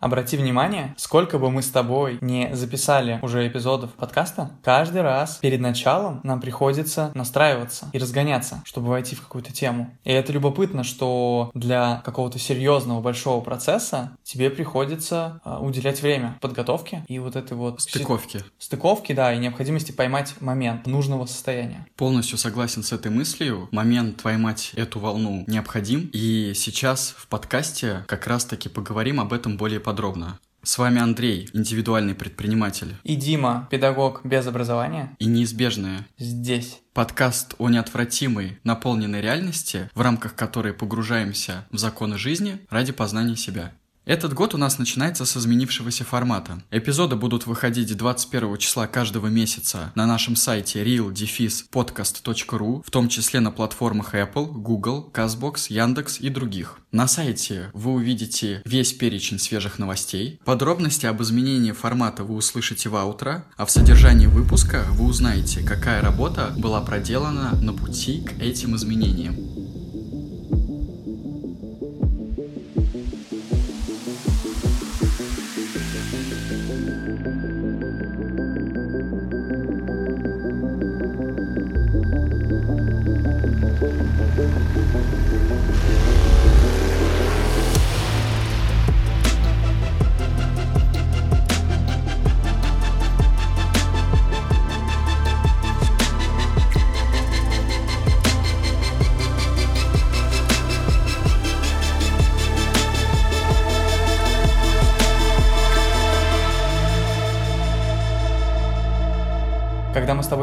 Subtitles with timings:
[0.00, 5.60] Обрати внимание, сколько бы мы с тобой не записали уже эпизодов подкаста, каждый раз перед
[5.60, 9.90] началом нам приходится настраиваться и разгоняться, чтобы войти в какую-то тему.
[10.04, 17.04] И это любопытно, что для какого-то серьезного большого процесса тебе приходится а, уделять время подготовке
[17.08, 17.80] и вот этой вот...
[17.80, 18.44] Стыковки.
[18.58, 21.86] Стыковки, да, и необходимости поймать момент нужного состояния.
[21.96, 23.68] Полностью согласен с этой мыслью.
[23.72, 26.08] Момент поймать эту волну необходим.
[26.12, 30.38] И сейчас в подкасте как раз-таки поговорим об этом более подробно.
[30.62, 32.94] С вами Андрей, индивидуальный предприниматель.
[33.04, 35.16] И Дима, педагог без образования.
[35.18, 36.06] И неизбежное.
[36.18, 36.82] Здесь.
[36.92, 43.72] Подкаст о неотвратимой, наполненной реальности, в рамках которой погружаемся в законы жизни ради познания себя.
[44.08, 46.62] Этот год у нас начинается с изменившегося формата.
[46.70, 53.50] Эпизоды будут выходить 21 числа каждого месяца на нашем сайте real-podcast.ru, в том числе на
[53.50, 56.78] платформах Apple, Google, CastBox, Яндекс и других.
[56.90, 60.40] На сайте вы увидите весь перечень свежих новостей.
[60.42, 66.00] Подробности об изменении формата вы услышите в аутро, а в содержании выпуска вы узнаете, какая
[66.00, 69.57] работа была проделана на пути к этим изменениям.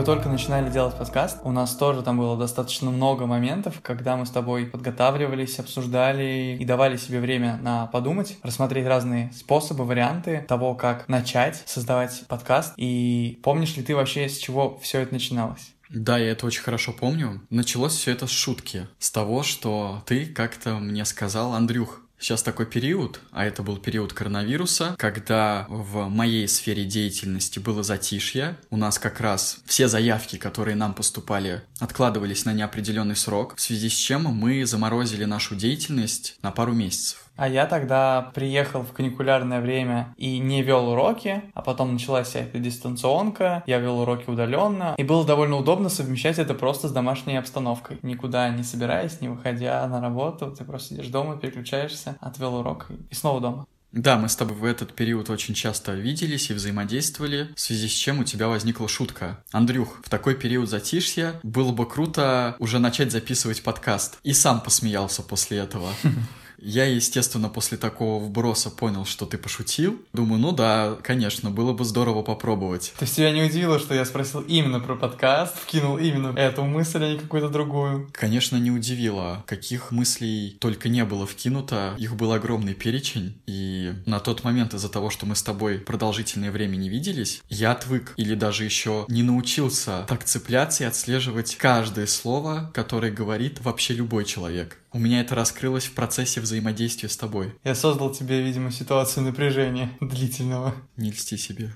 [0.05, 4.29] Только начинали делать подкаст, у нас тоже там было достаточно много моментов, когда мы с
[4.29, 11.09] тобой подготавливались, обсуждали и давали себе время на подумать, рассмотреть разные способы, варианты того, как
[11.09, 12.73] начать создавать подкаст.
[12.77, 15.73] И помнишь ли ты вообще, с чего все это начиналось?
[15.89, 17.41] Да, я это очень хорошо помню.
[17.49, 18.87] Началось все это с шутки.
[18.99, 24.13] С того, что ты как-то мне сказал, Андрюх, Сейчас такой период, а это был период
[24.13, 28.57] коронавируса, когда в моей сфере деятельности было затишье.
[28.69, 33.89] У нас как раз все заявки, которые нам поступали, откладывались на неопределенный срок, в связи
[33.89, 37.24] с чем мы заморозили нашу деятельность на пару месяцев.
[37.35, 42.39] А я тогда приехал в каникулярное время и не вел уроки, а потом началась вся
[42.39, 47.37] эта дистанционка, я вел уроки удаленно, и было довольно удобно совмещать это просто с домашней
[47.37, 47.99] обстановкой.
[48.01, 53.15] Никуда не собираясь, не выходя на работу, ты просто сидишь дома, переключаешься, отвел урок и
[53.15, 53.65] снова дома.
[53.95, 57.93] Да, мы с тобой в этот период очень часто виделись и взаимодействовали, в связи с
[57.93, 59.41] чем у тебя возникла шутка.
[59.53, 64.17] Андрюх, в такой период затишья было бы круто уже начать записывать подкаст.
[64.23, 65.87] И сам посмеялся после этого.
[66.67, 70.01] Я, естественно, после такого вброса понял, что ты пошутил.
[70.13, 72.91] Думаю, ну да, конечно, было бы здорово попробовать.
[72.97, 77.03] То есть тебя не удивило, что я спросил именно про подкаст, вкинул именно эту мысль,
[77.03, 78.09] а не какую-то другую?
[78.13, 79.43] Конечно, не удивило.
[79.45, 81.93] Каких мыслей только не было вкинуто.
[81.99, 83.39] Их был огромный перечень.
[83.45, 87.73] И на тот момент из-за того, что мы с тобой продолжительное время не виделись, я
[87.73, 93.93] отвык или даже еще не научился так цепляться и отслеживать каждое слово, которое говорит вообще
[93.93, 94.79] любой человек.
[94.95, 97.53] У меня это раскрылось в процессе взаимодействия с тобой.
[97.65, 100.73] Я создал тебе, видимо, ситуацию напряжения длительного.
[100.95, 101.75] Не льсти себе.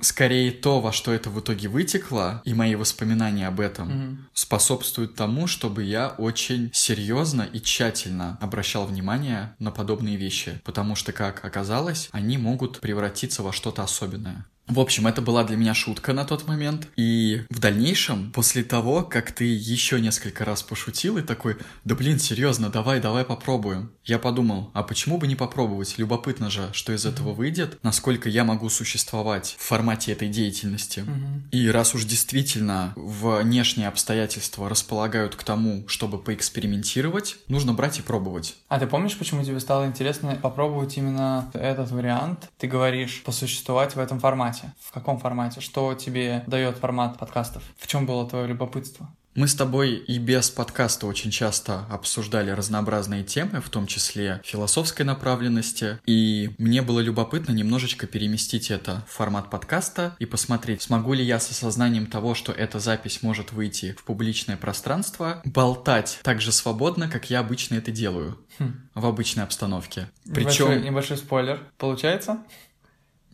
[0.00, 5.46] Скорее то, во что это в итоге вытекло, и мои воспоминания об этом способствуют тому,
[5.46, 12.08] чтобы я очень серьезно и тщательно обращал внимание на подобные вещи, потому что, как оказалось,
[12.10, 14.46] они могут превратиться во что-то особенное.
[14.72, 16.88] В общем, это была для меня шутка на тот момент.
[16.96, 22.18] И в дальнейшем, после того, как ты еще несколько раз пошутил и такой, да блин,
[22.18, 23.92] серьезно, давай, давай попробуем.
[24.02, 25.98] Я подумал, а почему бы не попробовать?
[25.98, 31.00] Любопытно же, что из этого выйдет, насколько я могу существовать в формате этой деятельности.
[31.00, 31.50] Mm-hmm.
[31.50, 38.56] И раз уж действительно внешние обстоятельства располагают к тому, чтобы поэкспериментировать, нужно брать и пробовать.
[38.68, 42.48] А ты помнишь, почему тебе стало интересно попробовать именно этот вариант?
[42.56, 44.76] Ты говоришь, посуществовать в этом формате формате?
[44.80, 45.60] В каком формате?
[45.60, 47.62] Что тебе дает формат подкастов?
[47.76, 49.08] В чем было твое любопытство?
[49.34, 55.06] Мы с тобой и без подкаста очень часто обсуждали разнообразные темы, в том числе философской
[55.06, 61.24] направленности, и мне было любопытно немножечко переместить это в формат подкаста и посмотреть, смогу ли
[61.24, 66.52] я с осознанием того, что эта запись может выйти в публичное пространство, болтать так же
[66.52, 68.82] свободно, как я обычно это делаю хм.
[68.94, 70.10] в обычной обстановке.
[70.24, 70.66] Причем...
[70.66, 71.60] Небольшой, небольшой спойлер.
[71.78, 72.42] Получается?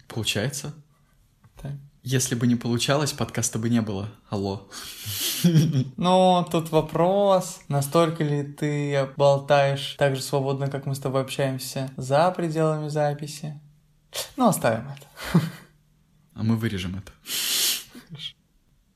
[0.06, 0.74] Получается.
[2.10, 4.08] Если бы не получалось, подкаста бы не было.
[4.30, 4.70] Алло.
[5.98, 11.90] Ну, тут вопрос, настолько ли ты болтаешь так же свободно, как мы с тобой общаемся
[11.98, 13.60] за пределами записи?
[14.38, 15.42] Ну, оставим это.
[16.32, 17.12] А мы вырежем это.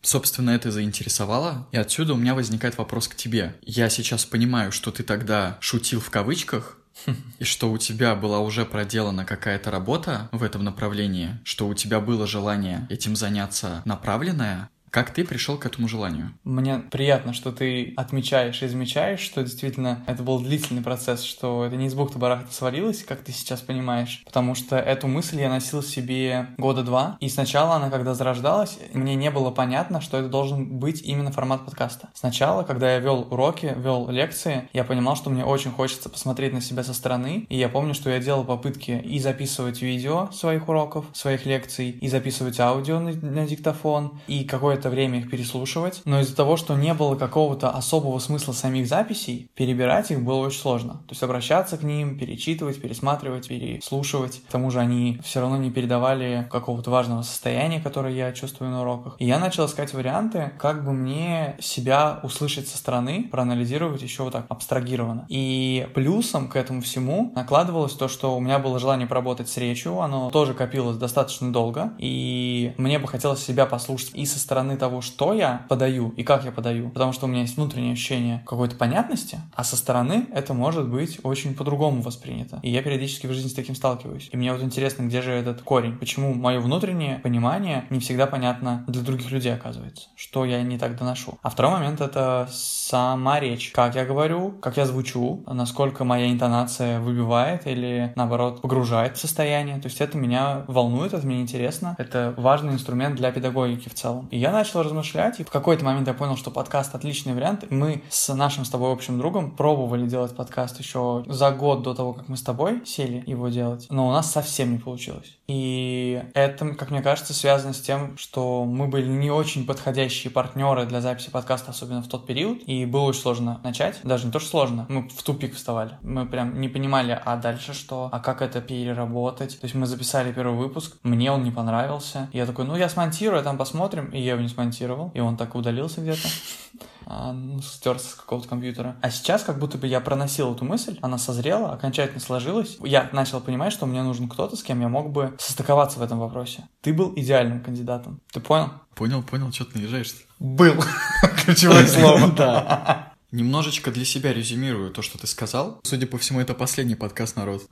[0.01, 3.57] Собственно, это заинтересовало, и отсюда у меня возникает вопрос к тебе.
[3.61, 6.79] Я сейчас понимаю, что ты тогда шутил в кавычках,
[7.39, 12.01] и что у тебя была уже проделана какая-то работа в этом направлении, что у тебя
[12.01, 16.35] было желание этим заняться направленное, как ты пришел к этому желанию?
[16.45, 21.77] Мне приятно, что ты отмечаешь и замечаешь, что действительно это был длительный процесс, что это
[21.77, 26.49] не из бухты-барахта свалилось, как ты сейчас понимаешь, потому что эту мысль я носил себе
[26.59, 31.01] года два, и сначала она, когда зарождалась, мне не было понятно, что это должен быть
[31.01, 32.11] именно формат подкаста.
[32.13, 36.61] Сначала, когда я вел уроки, вел лекции, я понимал, что мне очень хочется посмотреть на
[36.61, 41.07] себя со стороны, и я помню, что я делал попытки и записывать видео своих уроков,
[41.15, 46.21] своих лекций, и записывать аудио на, на диктофон, и какое-то какое-то время их переслушивать, но
[46.21, 50.95] из-за того, что не было какого-то особого смысла самих записей, перебирать их было очень сложно.
[51.07, 54.43] То есть обращаться к ним, перечитывать, пересматривать, переслушивать.
[54.49, 58.81] К тому же они все равно не передавали какого-то важного состояния, которое я чувствую на
[58.83, 59.15] уроках.
[59.19, 64.33] И я начал искать варианты, как бы мне себя услышать со стороны, проанализировать еще вот
[64.33, 65.27] так абстрагированно.
[65.29, 70.01] И плюсом к этому всему накладывалось то, что у меня было желание поработать с речью,
[70.01, 74.79] оно тоже копилось достаточно долго, и мне бы хотелось себя послушать и со стороны стороны
[74.79, 78.43] того, что я подаю и как я подаю, потому что у меня есть внутреннее ощущение
[78.47, 82.61] какой-то понятности, а со стороны это может быть очень по-другому воспринято.
[82.63, 84.29] И я периодически в жизни с таким сталкиваюсь.
[84.33, 85.99] И мне вот интересно, где же этот корень?
[85.99, 90.09] Почему мое внутреннее понимание не всегда понятно для других людей, оказывается?
[90.17, 91.39] Что я не так доношу?
[91.43, 93.73] А второй момент— это сама речь.
[93.73, 99.79] Как я говорю, как я звучу, насколько моя интонация выбивает или, наоборот, погружает в состояние.
[99.81, 101.95] То есть это меня волнует, это мне интересно.
[101.99, 104.29] Это важный инструмент для педагогики в целом.
[104.31, 107.65] И я начал размышлять, и в какой-то момент я понял, что подкаст отличный вариант.
[107.71, 112.13] Мы с нашим с тобой общим другом пробовали делать подкаст еще за год до того,
[112.13, 115.37] как мы с тобой сели его делать, но у нас совсем не получилось.
[115.49, 120.87] И это, как мне кажется, связано с тем, что мы были не очень подходящие партнеры
[120.87, 123.99] для записи подкаста, особенно в тот период, и было очень сложно начать.
[124.05, 125.99] Даже не то, что сложно, мы в тупик вставали.
[126.03, 129.59] Мы прям не понимали, а дальше что, а как это переработать.
[129.61, 132.31] То есть мы записали первый выпуск, мне он не понравился.
[132.33, 135.37] Я такой, ну я смонтирую, а там посмотрим, и я его не смонтировал, и он
[135.37, 136.29] так удалился где-то
[137.07, 138.97] а, ну, стерся с какого-то компьютера.
[139.03, 142.77] А сейчас как будто бы я проносил эту мысль, она созрела, окончательно сложилась.
[142.83, 146.19] Я начал понимать, что мне нужен кто-то, с кем я мог бы состыковаться в этом
[146.19, 146.65] вопросе.
[146.81, 148.21] Ты был идеальным кандидатом.
[148.33, 148.71] Ты понял?
[148.95, 150.75] Понял, понял, что ты наезжаешь Был.
[151.45, 152.33] Ключевое слово.
[152.37, 153.13] Да.
[153.31, 155.81] Немножечко для себя резюмирую то, что ты сказал.
[155.85, 157.63] Судя по всему, это последний подкаст «Народ».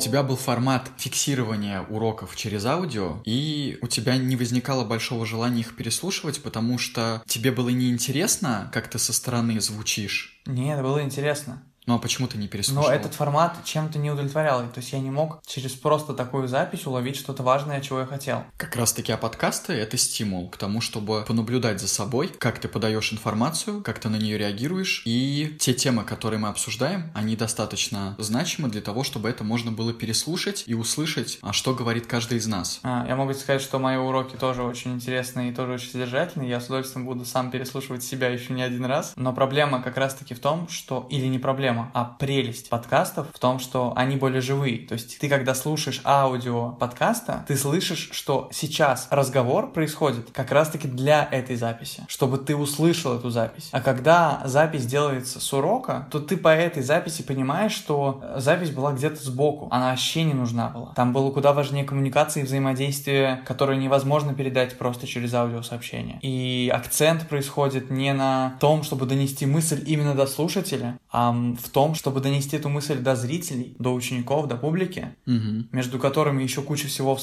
[0.00, 5.76] Тебя был формат фиксирования уроков через аудио, и у тебя не возникало большого желания их
[5.76, 10.40] переслушивать, потому что тебе было неинтересно, как ты со стороны звучишь.
[10.46, 11.62] Нет, было интересно.
[11.86, 12.84] Ну а почему ты не переслушал?
[12.84, 14.60] Но этот формат чем-то не удовлетворял.
[14.68, 18.44] То есть я не мог через просто такую запись уловить что-то важное, чего я хотел.
[18.56, 22.68] Как раз таки, а подкасты— это стимул к тому, чтобы понаблюдать за собой, как ты
[22.68, 25.02] подаешь информацию, как ты на нее реагируешь.
[25.04, 29.92] И те темы, которые мы обсуждаем, они достаточно значимы для того, чтобы это можно было
[29.92, 32.80] переслушать и услышать, а что говорит каждый из нас.
[32.82, 36.48] А, я могу сказать, что мои уроки тоже очень интересные и тоже очень содержательные.
[36.48, 39.12] Я с удовольствием буду сам переслушивать себя еще не один раз.
[39.16, 41.06] Но проблема как раз-таки в том, что...
[41.10, 44.86] Или не проблема, проблема, а прелесть подкастов в том, что они более живые.
[44.86, 50.88] То есть ты, когда слушаешь аудио подкаста, ты слышишь, что сейчас разговор происходит как раз-таки
[50.88, 53.68] для этой записи, чтобы ты услышал эту запись.
[53.72, 58.92] А когда запись делается с урока, то ты по этой записи понимаешь, что запись была
[58.92, 60.92] где-то сбоку, она вообще не нужна была.
[60.94, 66.18] Там было куда важнее коммуникации и взаимодействие, которое невозможно передать просто через аудиосообщение.
[66.22, 71.94] И акцент происходит не на том, чтобы донести мысль именно до слушателя, а в том,
[71.94, 75.66] чтобы донести эту мысль до зрителей, до учеников, до публики, угу.
[75.72, 77.16] между которыми еще куча всего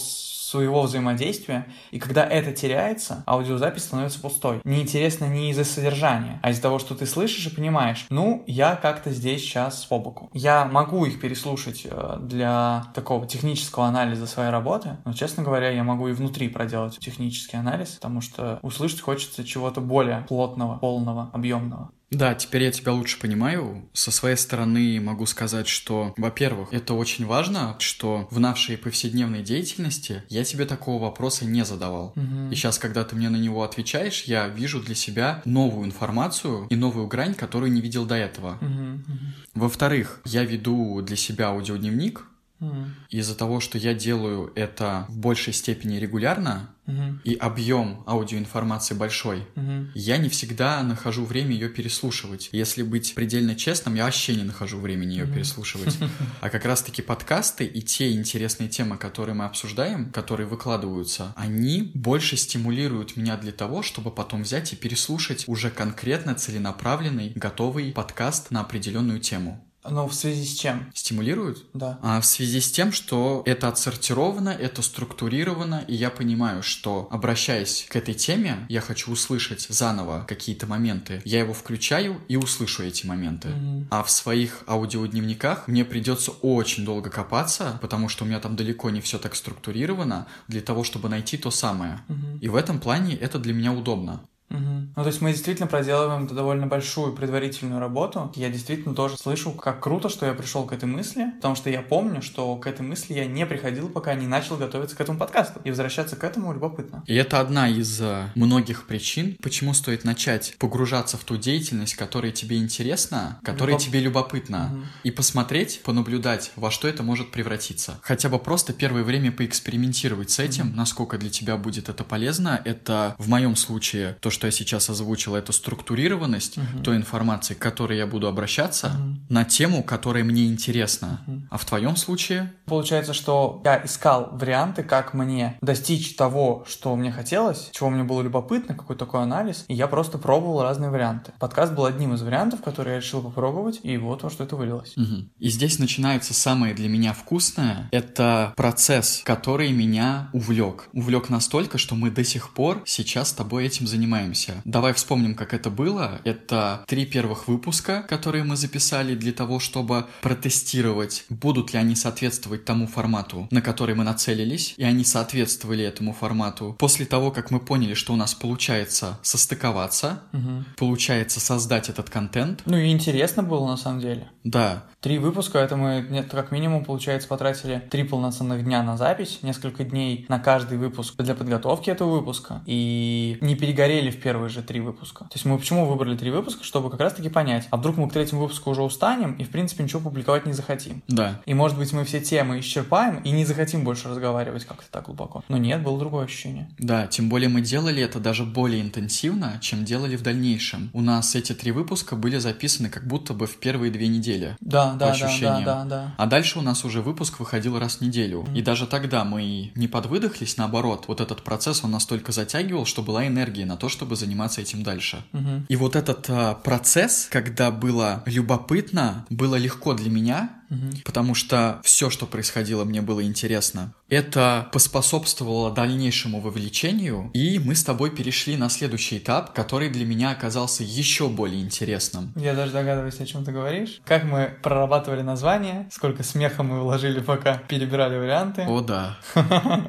[0.47, 4.61] своего взаимодействия, и когда это теряется, аудиозапись становится пустой.
[4.63, 9.11] Неинтересно не из-за содержания, а из-за того, что ты слышишь и понимаешь, ну, я как-то
[9.11, 10.29] здесь сейчас по боку.
[10.33, 15.83] Я могу их переслушать э, для такого технического анализа своей работы, но, честно говоря, я
[15.83, 21.91] могу и внутри проделать технический анализ, потому что услышать хочется чего-то более плотного, полного, объемного.
[22.09, 23.89] Да, теперь я тебя лучше понимаю.
[23.93, 30.23] Со своей стороны могу сказать, что, во-первых, это очень важно, что в нашей повседневной деятельности
[30.29, 32.13] я тебе такого вопроса не задавал.
[32.15, 32.51] Угу.
[32.51, 36.75] И сейчас, когда ты мне на него отвечаешь, я вижу для себя новую информацию и
[36.75, 38.57] новую грань, которую не видел до этого.
[38.61, 39.15] Угу.
[39.55, 42.25] Во-вторых, я веду для себя аудиодневник,
[42.59, 42.85] Mm.
[43.09, 47.21] Из-за того, что я делаю это в большей степени регулярно, Мгм.
[47.25, 49.91] и объем аудиоинформации большой, Мгм.
[49.93, 52.47] я не всегда нахожу время ее переслушивать.
[52.53, 55.33] Если быть предельно честным, я вообще не нахожу времени ее Мгм.
[55.33, 55.97] переслушивать.
[56.41, 62.37] А как раз-таки подкасты и те интересные темы, которые мы обсуждаем, которые выкладываются, они больше
[62.37, 68.61] стимулируют меня для того, чтобы потом взять и переслушать уже конкретно целенаправленный, готовый подкаст на
[68.61, 69.63] определенную тему.
[69.89, 70.91] Ну, в связи с чем?
[70.93, 71.65] Стимулируют?
[71.73, 71.99] Да.
[72.01, 77.85] А в связи с тем, что это отсортировано, это структурировано, и я понимаю, что, обращаясь
[77.89, 81.21] к этой теме, я хочу услышать заново какие-то моменты.
[81.25, 83.49] Я его включаю и услышу эти моменты.
[83.49, 83.87] Мгм.
[83.91, 88.89] А в своих аудиодневниках мне придется очень долго копаться, потому что у меня там далеко
[88.89, 91.99] не все так структурировано, для того, чтобы найти то самое.
[92.07, 92.37] Мгм.
[92.39, 94.21] И в этом плане это для меня удобно.
[94.49, 94.93] Мгм.
[94.95, 98.31] Ну, то есть мы действительно проделываем довольно большую предварительную работу.
[98.35, 101.81] Я действительно тоже слышу, как круто, что я пришел к этой мысли, потому что я
[101.81, 105.59] помню, что к этой мысли я не приходил, пока не начал готовиться к этому подкасту.
[105.65, 107.03] И возвращаться к этому любопытно.
[107.07, 112.31] И это одна из э, многих причин, почему стоит начать погружаться в ту деятельность, которая
[112.31, 114.85] тебе интересна, которая Любоп- тебе любопытна, Мгм.
[115.03, 117.99] и посмотреть, понаблюдать, во что это может превратиться.
[118.01, 122.61] Хотя бы просто первое время поэкспериментировать с этим, насколько для тебя будет это полезно.
[122.63, 126.83] Это в моем случае то, что я сейчас озвучил, это структурированность Мгм.
[126.83, 129.25] той информации, к которой я буду обращаться, Мгм.
[129.29, 131.21] на тему, которая мне интересна.
[131.25, 131.47] Мгм.
[131.49, 137.11] А в твоем случае Получается, что я искал варианты, как мне достичь того, что мне
[137.13, 141.31] хотелось, чего мне было любопытно, какой такой анализ, и я просто пробовал разные варианты.
[141.39, 144.91] Подкаст был одним из вариантов, который я решил попробовать, и вот во что это вылилось.
[144.97, 145.29] Мгм.
[145.39, 147.87] И здесь начинается самое для меня вкусное.
[147.91, 150.89] Это процесс, который меня увлек.
[150.91, 154.26] Увлек настолько, что мы до сих пор сейчас с тобой этим занимаемся.
[154.65, 156.19] Давай вспомним, как это было.
[156.23, 162.65] Это три первых выпуска, которые мы записали для того, чтобы протестировать, будут ли они соответствовать
[162.65, 166.75] тому формату, на который мы нацелились, и они соответствовали этому формату.
[166.79, 170.65] После того, как мы поняли, что у нас получается состыковаться, Мгм.
[170.77, 174.29] получается создать этот контент, Ну и интересно было на самом деле.
[174.43, 179.39] да, Три выпуска, это мы нет, как минимум, получается, потратили три полноценных дня на запись,
[179.43, 184.61] несколько дней на каждый выпуск для подготовки этого выпуска, и не перегорели в первые же
[184.61, 185.25] три выпуска.
[185.25, 186.63] То есть мы почему выбрали три выпуска?
[186.63, 189.83] Чтобы как раз-таки понять, а вдруг мы к третьему выпуску уже устанем и, в принципе,
[189.83, 191.01] ничего публиковать не захотим.
[191.07, 191.41] да.
[191.45, 195.43] И, может быть, мы все темы исчерпаем и не захотим больше разговаривать как-то так глубоко.
[195.47, 196.69] Но нет, было другое ощущение.
[196.77, 200.89] Да, тем более мы делали это даже более интенсивно, чем делали в дальнейшем.
[200.93, 204.57] У нас эти три выпуска были записаны как будто бы в первые две недели.
[204.59, 205.63] Да, да, да, да, ощущениям.
[205.63, 206.15] да, да.
[206.17, 208.45] А дальше у нас уже выпуск выходил раз в неделю.
[208.55, 211.05] И даже тогда мы не подвыдохлись, наоборот.
[211.07, 215.23] Вот этот процесс, он настолько затягивал, что была энергия на то, чтобы заниматься этим дальше.
[215.31, 215.65] Мгм.
[215.69, 220.91] И вот этот а, процесс, когда было любопытно, было легко для меня, Мгм.
[221.05, 223.93] потому что все, что происходило, мне было интересно.
[224.09, 230.31] Это поспособствовало дальнейшему вовлечению, и мы с тобой перешли на следующий этап, который для меня
[230.31, 232.33] оказался еще более интересным.
[232.35, 234.01] Я даже догадываюсь, о чем ты говоришь.
[234.05, 238.63] Как мы прорабатывали название, сколько смеха мы вложили, пока перебирали варианты.
[238.67, 239.17] О да.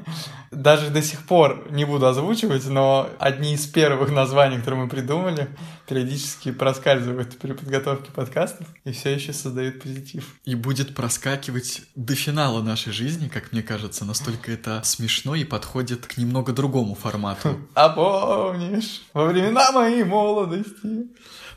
[0.51, 5.49] Даже до сих пор не буду озвучивать, но одни из первых названий, которые мы придумали,
[5.89, 10.35] периодически проскальзывают при подготовке подкастов и все еще создают позитив.
[10.45, 16.07] И будет проскакивать до финала нашей жизни, как мне кажется, настолько это смешно и подходит
[16.07, 17.59] к немного другому формату.
[17.75, 21.09] А помнишь, во времена моей молодости.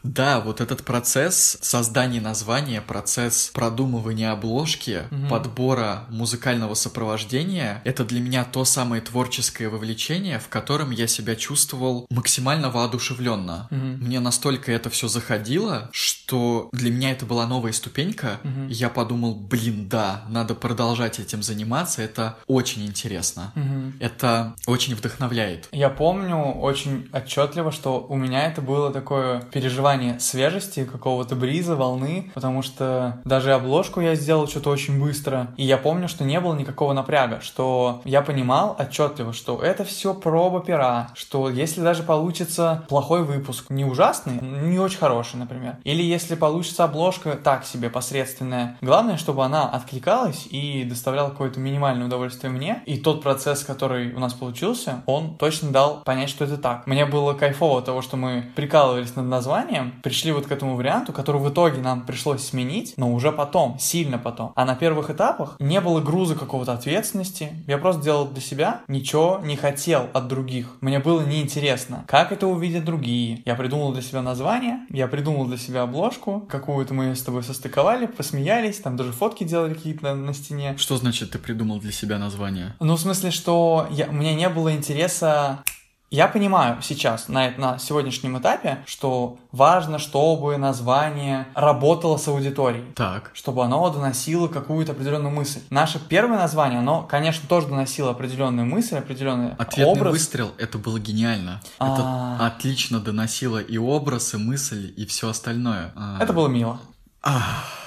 [0.03, 5.29] Да, вот этот процесс создания названия, процесс продумывания обложки, Мгм.
[5.29, 12.07] подбора музыкального сопровождения, это для меня то самое творческое вовлечение, в котором я себя чувствовал
[12.09, 13.67] максимально воодушевленно.
[13.69, 13.97] Мгм.
[14.05, 18.39] Мне настолько это все заходило, что для меня это была новая ступенька.
[18.69, 23.51] И Я подумал, блин, да, надо продолжать этим заниматься, это очень интересно.
[23.55, 23.93] Мгм.
[23.99, 25.67] Это очень вдохновляет.
[25.71, 32.31] Я помню очень отчетливо, что у меня это было такое переживание свежести, какого-то бриза, волны,
[32.33, 36.55] потому что даже обложку я сделал что-то очень быстро, и я помню, что не было
[36.55, 42.83] никакого напряга, что я понимал отчетливо, что это все проба пера, что если даже получится
[42.89, 48.77] плохой выпуск, не ужасный, не очень хороший, например, или если получится обложка так себе посредственная,
[48.81, 54.19] главное, чтобы она откликалась и доставляла какое-то минимальное удовольствие мне, и тот процесс, который у
[54.19, 56.87] нас получился, он точно дал понять, что это так.
[56.87, 61.41] Мне было кайфово того, что мы прикалывались над названием, пришли вот к этому варианту, который
[61.41, 64.51] в итоге нам пришлось сменить, но уже потом, сильно потом.
[64.55, 67.53] А на первых этапах не было груза какого-то ответственности.
[67.67, 70.77] Я просто делал для себя, ничего не хотел от других.
[70.81, 73.41] Мне было неинтересно, как это увидят другие.
[73.45, 78.05] Я придумал для себя название, я придумал для себя обложку, какую-то мы с тобой состыковали,
[78.05, 80.75] посмеялись, там даже фотки делали какие-то на, на стене.
[80.77, 82.75] Что значит ты придумал для себя название?
[82.79, 85.63] Ну, в смысле, что я, у меня не было интереса
[86.11, 92.91] я понимаю сейчас, на, на сегодняшнем этапе, что важно, чтобы название работало с аудиторией.
[92.95, 93.31] Так.
[93.33, 95.61] Чтобы оно доносило какую-то определенную мысль.
[95.69, 100.11] Наше первое название, оно, конечно, тоже доносило определенную мысль, определенный Ответный образ.
[100.11, 101.61] выстрел, это было гениально.
[101.79, 101.93] А.
[101.93, 105.93] Это отлично доносило и образ, и мысль, и все остальное.
[105.95, 106.21] А.
[106.21, 106.77] Это было мило.
[107.23, 107.80] Ах.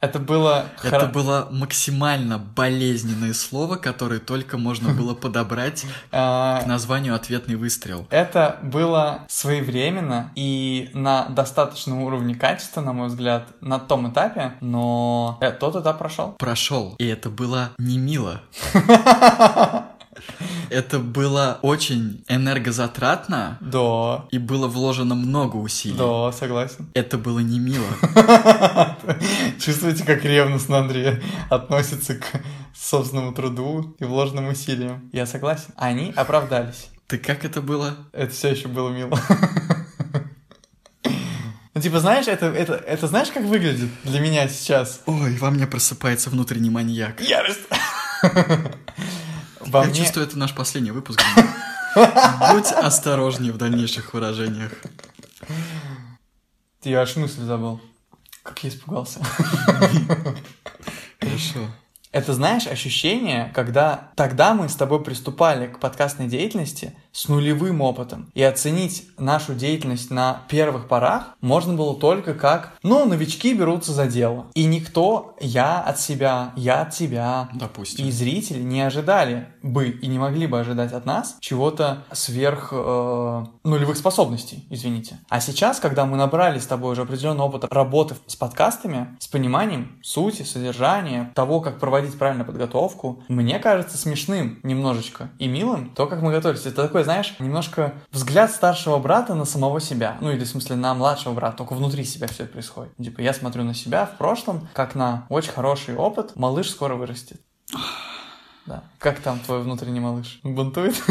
[0.00, 0.66] Это было...
[0.82, 8.06] Это было максимально болезненное слово, которое только можно было подобрать а, к названию «Ответный выстрел».
[8.10, 15.36] Это было своевременно и на достаточном уровне качества, на мой взгляд, на том этапе, но
[15.40, 16.34] э, тот этап прошел.
[16.38, 18.42] Прошел, и это было не мило.
[20.70, 25.96] Это было очень энергозатратно, Да, и было вложено много усилий.
[25.96, 26.88] да, согласен.
[26.94, 27.86] Это было не мило.
[29.60, 31.20] Чувствуете, как ревностно Андрей
[31.50, 32.24] относится к
[32.74, 35.08] собственному труду и вложенным усилиям?
[35.12, 35.72] Я согласен.
[35.76, 36.88] Они оправдались.
[37.06, 37.96] Ты как это было?
[38.12, 39.18] Это все еще было мило.
[41.74, 45.00] Ну, типа, знаешь, это, это, это знаешь, как выглядит для меня сейчас?
[45.06, 47.20] Ой, во мне просыпается внутренний маньяк.
[47.20, 47.60] Ярость.
[49.68, 49.98] Во Я мне...
[49.98, 51.20] чувствую, это наш последний выпуск.
[51.94, 54.72] Будь осторожнее в дальнейших выражениях.
[56.82, 57.80] Я аж мысль забыл.
[58.42, 59.20] Как я испугался.
[61.20, 61.68] Хорошо.
[62.10, 68.30] Это, знаешь, ощущение, когда тогда мы с тобой приступали к подкастной деятельности с нулевым опытом.
[68.34, 74.06] И оценить нашу деятельность на первых порах можно было только как, ну, новички берутся за
[74.06, 74.46] дело.
[74.54, 78.06] И никто, я от себя, я от тебя, Допустим.
[78.06, 83.44] и зрители не ожидали бы и не могли бы ожидать от нас чего-то сверх э,
[83.64, 85.18] нулевых способностей, извините.
[85.28, 89.98] А сейчас, когда мы набрали с тобой уже определенный опыт работы с подкастами, с пониманием
[90.02, 96.22] сути, содержания, того, как проводить правильно подготовку, мне кажется смешным немножечко и милым то, как
[96.22, 96.64] мы готовились.
[96.66, 100.18] Это такой, знаешь, немножко взгляд старшего брата на самого себя.
[100.20, 102.94] Ну или в смысле на младшего брата, только внутри себя все это происходит.
[103.02, 106.36] Типа я смотрю на себя в прошлом, как на очень хороший опыт.
[106.36, 107.40] Малыш скоро вырастет.
[108.66, 108.84] Да.
[108.98, 110.40] Как там твой внутренний малыш?
[110.42, 111.02] Бунтует?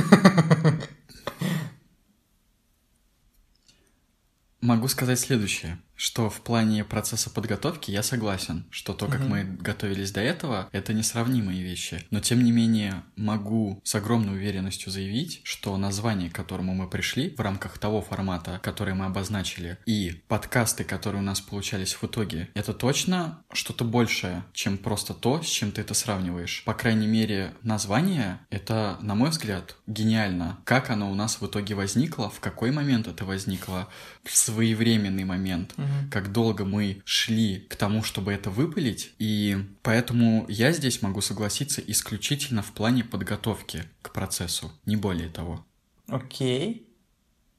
[4.61, 9.29] Могу сказать следующее, что в плане процесса подготовки я согласен, что то, как Мгм.
[9.29, 12.05] мы готовились до этого, это несравнимые вещи.
[12.11, 17.33] Но тем не менее могу с огромной уверенностью заявить, что название, к которому мы пришли
[17.35, 22.49] в рамках того формата, который мы обозначили, и подкасты, которые у нас получались в итоге,
[22.53, 26.63] это точно что-то большее, чем просто то, с чем ты это сравниваешь.
[26.63, 30.59] По крайней мере, название— это, на мой взгляд, гениально.
[30.63, 33.87] Как оно у нас в итоге возникло, в какой момент это возникло,
[34.29, 36.09] своевременный момент, Мгм.
[36.11, 41.81] как долго мы шли к тому, чтобы это выпилить, и поэтому я здесь могу согласиться
[41.81, 45.65] исключительно в плане подготовки к процессу, не более того.
[46.07, 46.87] Окей.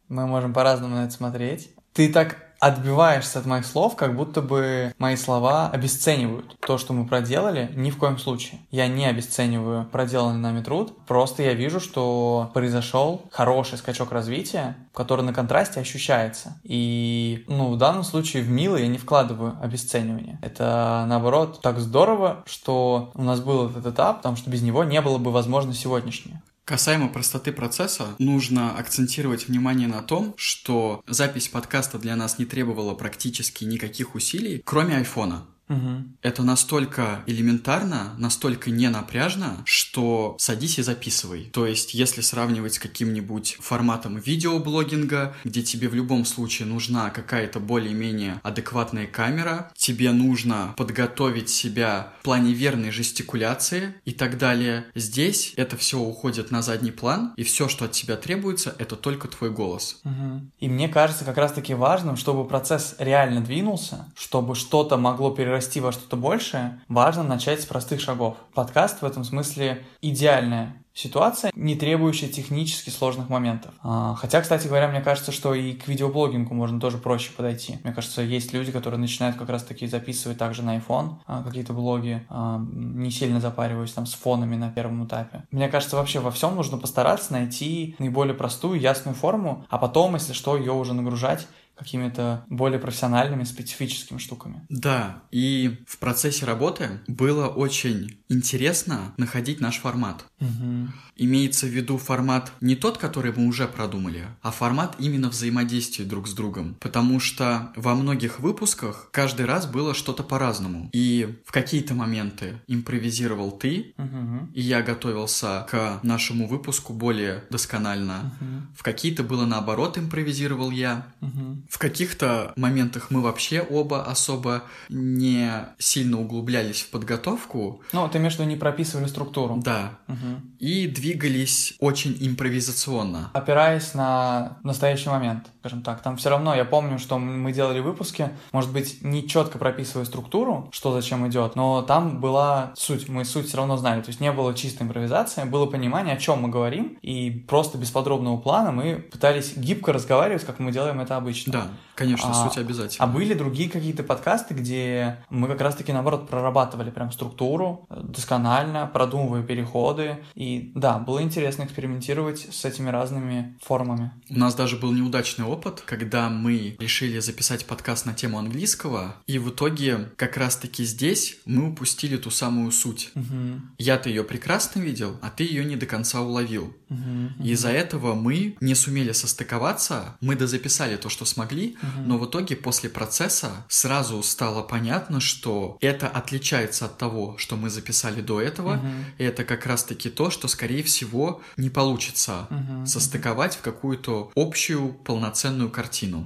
[0.09, 1.71] Мы можем по-разному на это смотреть.
[1.93, 7.07] Ты так отбиваешься от моих слов, как будто бы мои слова обесценивают то, что мы
[7.07, 8.61] проделали, ни в коем случае.
[8.71, 15.25] Я не обесцениваю проделанный нами труд, просто я вижу, что произошел хороший скачок развития, который
[15.25, 16.61] на контрасте ощущается.
[16.65, 20.39] И, ну, в данном случае в мило я не вкладываю обесценивание.
[20.43, 25.01] Это, наоборот, так здорово, что у нас был этот этап, потому что без него не
[25.01, 26.43] было бы возможно сегодняшнее.
[26.69, 32.93] Касаемо простоты процесса, нужно акцентировать внимание на том, что запись подкаста для нас не требовала
[32.93, 35.47] практически никаких усилий, кроме айфона.
[35.69, 36.17] Мгм.
[36.23, 41.45] Это настолько элементарно, настолько ненапряжно, что садись и записывай.
[41.53, 47.61] То есть, если сравнивать с каким-нибудь форматом видеоблогинга, где тебе в любом случае нужна какая-то
[47.61, 54.87] более-менее адекватная камера, тебе нужно подготовить себя в плане верной жестикуляции и так далее.
[54.95, 59.29] Здесь это все уходит на задний план, и все, что от тебя требуется, это только
[59.29, 60.01] твой голос.
[60.05, 60.51] Мгм.
[60.61, 65.93] И мне кажется как раз-таки важным, чтобы процесс реально двинулся, чтобы что-то могло перерасти во
[65.93, 68.37] что-то большее, важно начать с простых шагов.
[68.55, 73.73] Подкаст в этом смысле идеальная ситуация, не требующая технически сложных моментов.
[73.83, 77.79] А, Хотя, кстати говоря, мне кажется, что и к видеоблогингу можно тоже проще подойти.
[77.85, 82.27] Мне кажется, есть люди, которые начинают как раз-таки записывать также на iPhone а, какие-то блоги,
[82.29, 85.45] а, не сильно запариваясь там с фонами на первом этапе.
[85.53, 90.33] Мне кажется, вообще во всем нужно постараться найти наиболее простую, ясную форму, а потом, если
[90.33, 91.47] что, ее уже нагружать
[91.79, 94.67] какими-то более профессиональными, специфическими штуками.
[94.69, 100.25] Да, и в процессе работы было очень интересно находить наш формат.
[100.41, 100.89] Угу.
[101.17, 106.29] Имеется в виду формат не тот, который мы уже продумали, а формат именно взаимодействия друг
[106.29, 106.77] с другом.
[106.81, 110.91] Потому что во многих выпусках каждый раз было что-то по-разному.
[110.93, 114.49] И в какие-то моменты импровизировал ты, Угу.
[114.55, 118.33] и я готовился к нашему выпуску более досконально.
[118.41, 118.79] Угу.
[118.79, 121.07] В какие-то было наоборот импровизировал я.
[121.21, 121.63] Угу.
[121.69, 127.83] В каких-то моментах мы вообще оба особо не сильно углублялись в подготовку.
[127.93, 129.61] Ну, ты имеешь в виду, не прописывали структуру.
[129.63, 129.99] Да.
[130.09, 130.17] Угу.
[130.59, 133.31] И двигались очень импровизационно.
[133.35, 136.03] Опираясь на настоящий момент, скажем так.
[136.03, 140.69] Там все равно, я помню, что мы делали выпуски, может быть, не четко прописывая структуру,
[140.73, 144.01] что зачем идет, но там была суть, мы суть все равно знали.
[144.01, 147.91] То есть не было чистой импровизации, было понимание, о чем мы говорим, и просто без
[147.91, 151.53] подробного плана мы пытались гибко разговаривать, как мы делаем это обычно.
[151.53, 151.88] Да, done.
[151.99, 153.05] Конечно, А- суть обязательно.
[153.05, 158.87] А были другие какие-то подкасты, где мы как раз-таки, наоборот, прорабатывали прям структуру э, досконально,
[158.87, 160.19] продумывая переходы.
[160.35, 164.13] И да, было интересно экспериментировать с этими разными формами.
[164.31, 169.39] У нас даже был неудачный опыт, когда мы решили записать подкаст на тему английского, и
[169.39, 173.11] в итоге как раз-таки здесь мы упустили ту самую суть.
[173.15, 173.73] Мгм.
[173.79, 176.73] Я-то ее прекрасно видел, а ты ее не до конца уловил.
[176.89, 177.35] Мгм.
[177.43, 182.57] И из-за этого мы не сумели состыковаться, мы дозаписали то, что смогли, Но в итоге
[182.57, 188.81] после процесса сразу стало понятно, что это отличается от того, что мы записали до этого,
[189.19, 192.49] и это как раз-таки то, что, скорее всего, не получится
[192.87, 196.25] состыковать в какую-то общую полноценную картину.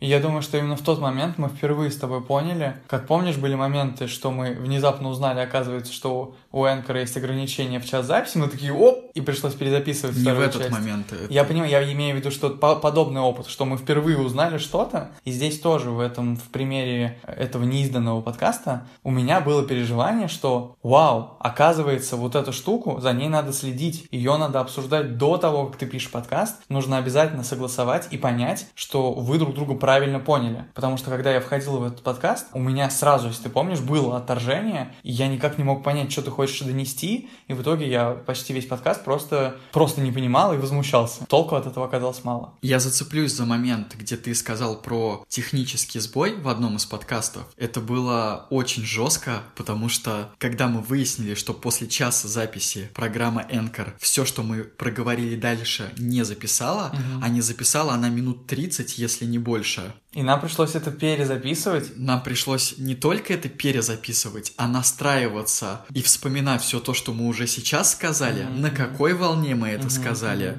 [0.00, 3.36] И я думаю, что именно в тот момент мы впервые с тобой поняли, как помнишь,
[3.36, 8.38] были моменты, что мы внезапно узнали, оказывается, что у Энкора есть ограничения в час записи,
[8.38, 10.70] мы такие, оп, и пришлось перезаписывать Не в этот часть.
[10.72, 11.12] момент.
[11.12, 14.58] это- Я понимаю, я имею в виду, что по- подобный опыт, что мы впервые узнали
[14.58, 20.28] что-то, и здесь тоже в этом, в примере этого неизданного подкаста, у меня было переживание,
[20.28, 25.66] что вау, оказывается, вот эту штуку, за ней надо следить, ее надо обсуждать до того,
[25.66, 30.64] как ты пишешь подкаст, нужно обязательно согласовать и понять, что вы друг друга правильно поняли.
[30.74, 34.16] Потому что когда я входил в этот подкаст, у меня сразу, если ты помнишь, было
[34.16, 38.10] отторжение, и я никак не мог понять, что ты хочешь донести, и в итоге я
[38.10, 41.24] почти весь подкаст просто, просто не понимал и возмущался.
[41.26, 42.54] Толку от этого оказалось мало.
[42.62, 47.44] Я зацеплюсь за момент, где ты сказал про технический сбой в одном из подкастов.
[47.56, 53.92] Это было очень жестко, потому что когда мы выяснили, что после часа записи программа Anchor
[53.98, 57.24] все, что мы проговорили дальше, не записала, Мгм.
[57.24, 59.92] а не записала она минут 30, если не больше.
[60.12, 61.92] И нам пришлось это перезаписывать.
[61.96, 67.46] Нам пришлось не только это перезаписывать, а настраиваться и вспоминать все то, что мы уже
[67.46, 68.60] сейчас сказали, Мгм.
[68.60, 70.58] на какой волне мы это Мгм, сказали.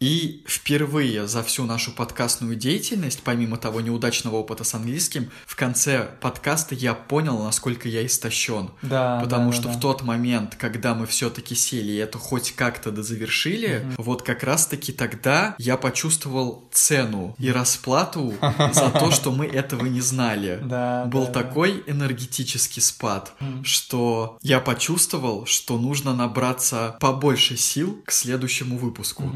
[0.00, 6.08] И впервые за всю нашу подкастную деятельность, помимо того неудачного опыта с английским, в конце
[6.20, 8.70] подкаста я понял, насколько я истощен.
[8.82, 12.52] Да, Потому да, что да, в тот момент, когда мы все-таки сели и это хоть
[12.52, 13.94] как-то дозавершили, Мгм.
[13.98, 18.34] вот как раз-таки тогда я почувствовал цену и расплату
[18.72, 20.60] за то, что мы этого не знали.
[20.66, 23.32] Да, Был такой энергетический спад,
[23.62, 29.32] что я почувствовал, что нужно набраться побольше сил к следующему выпуску.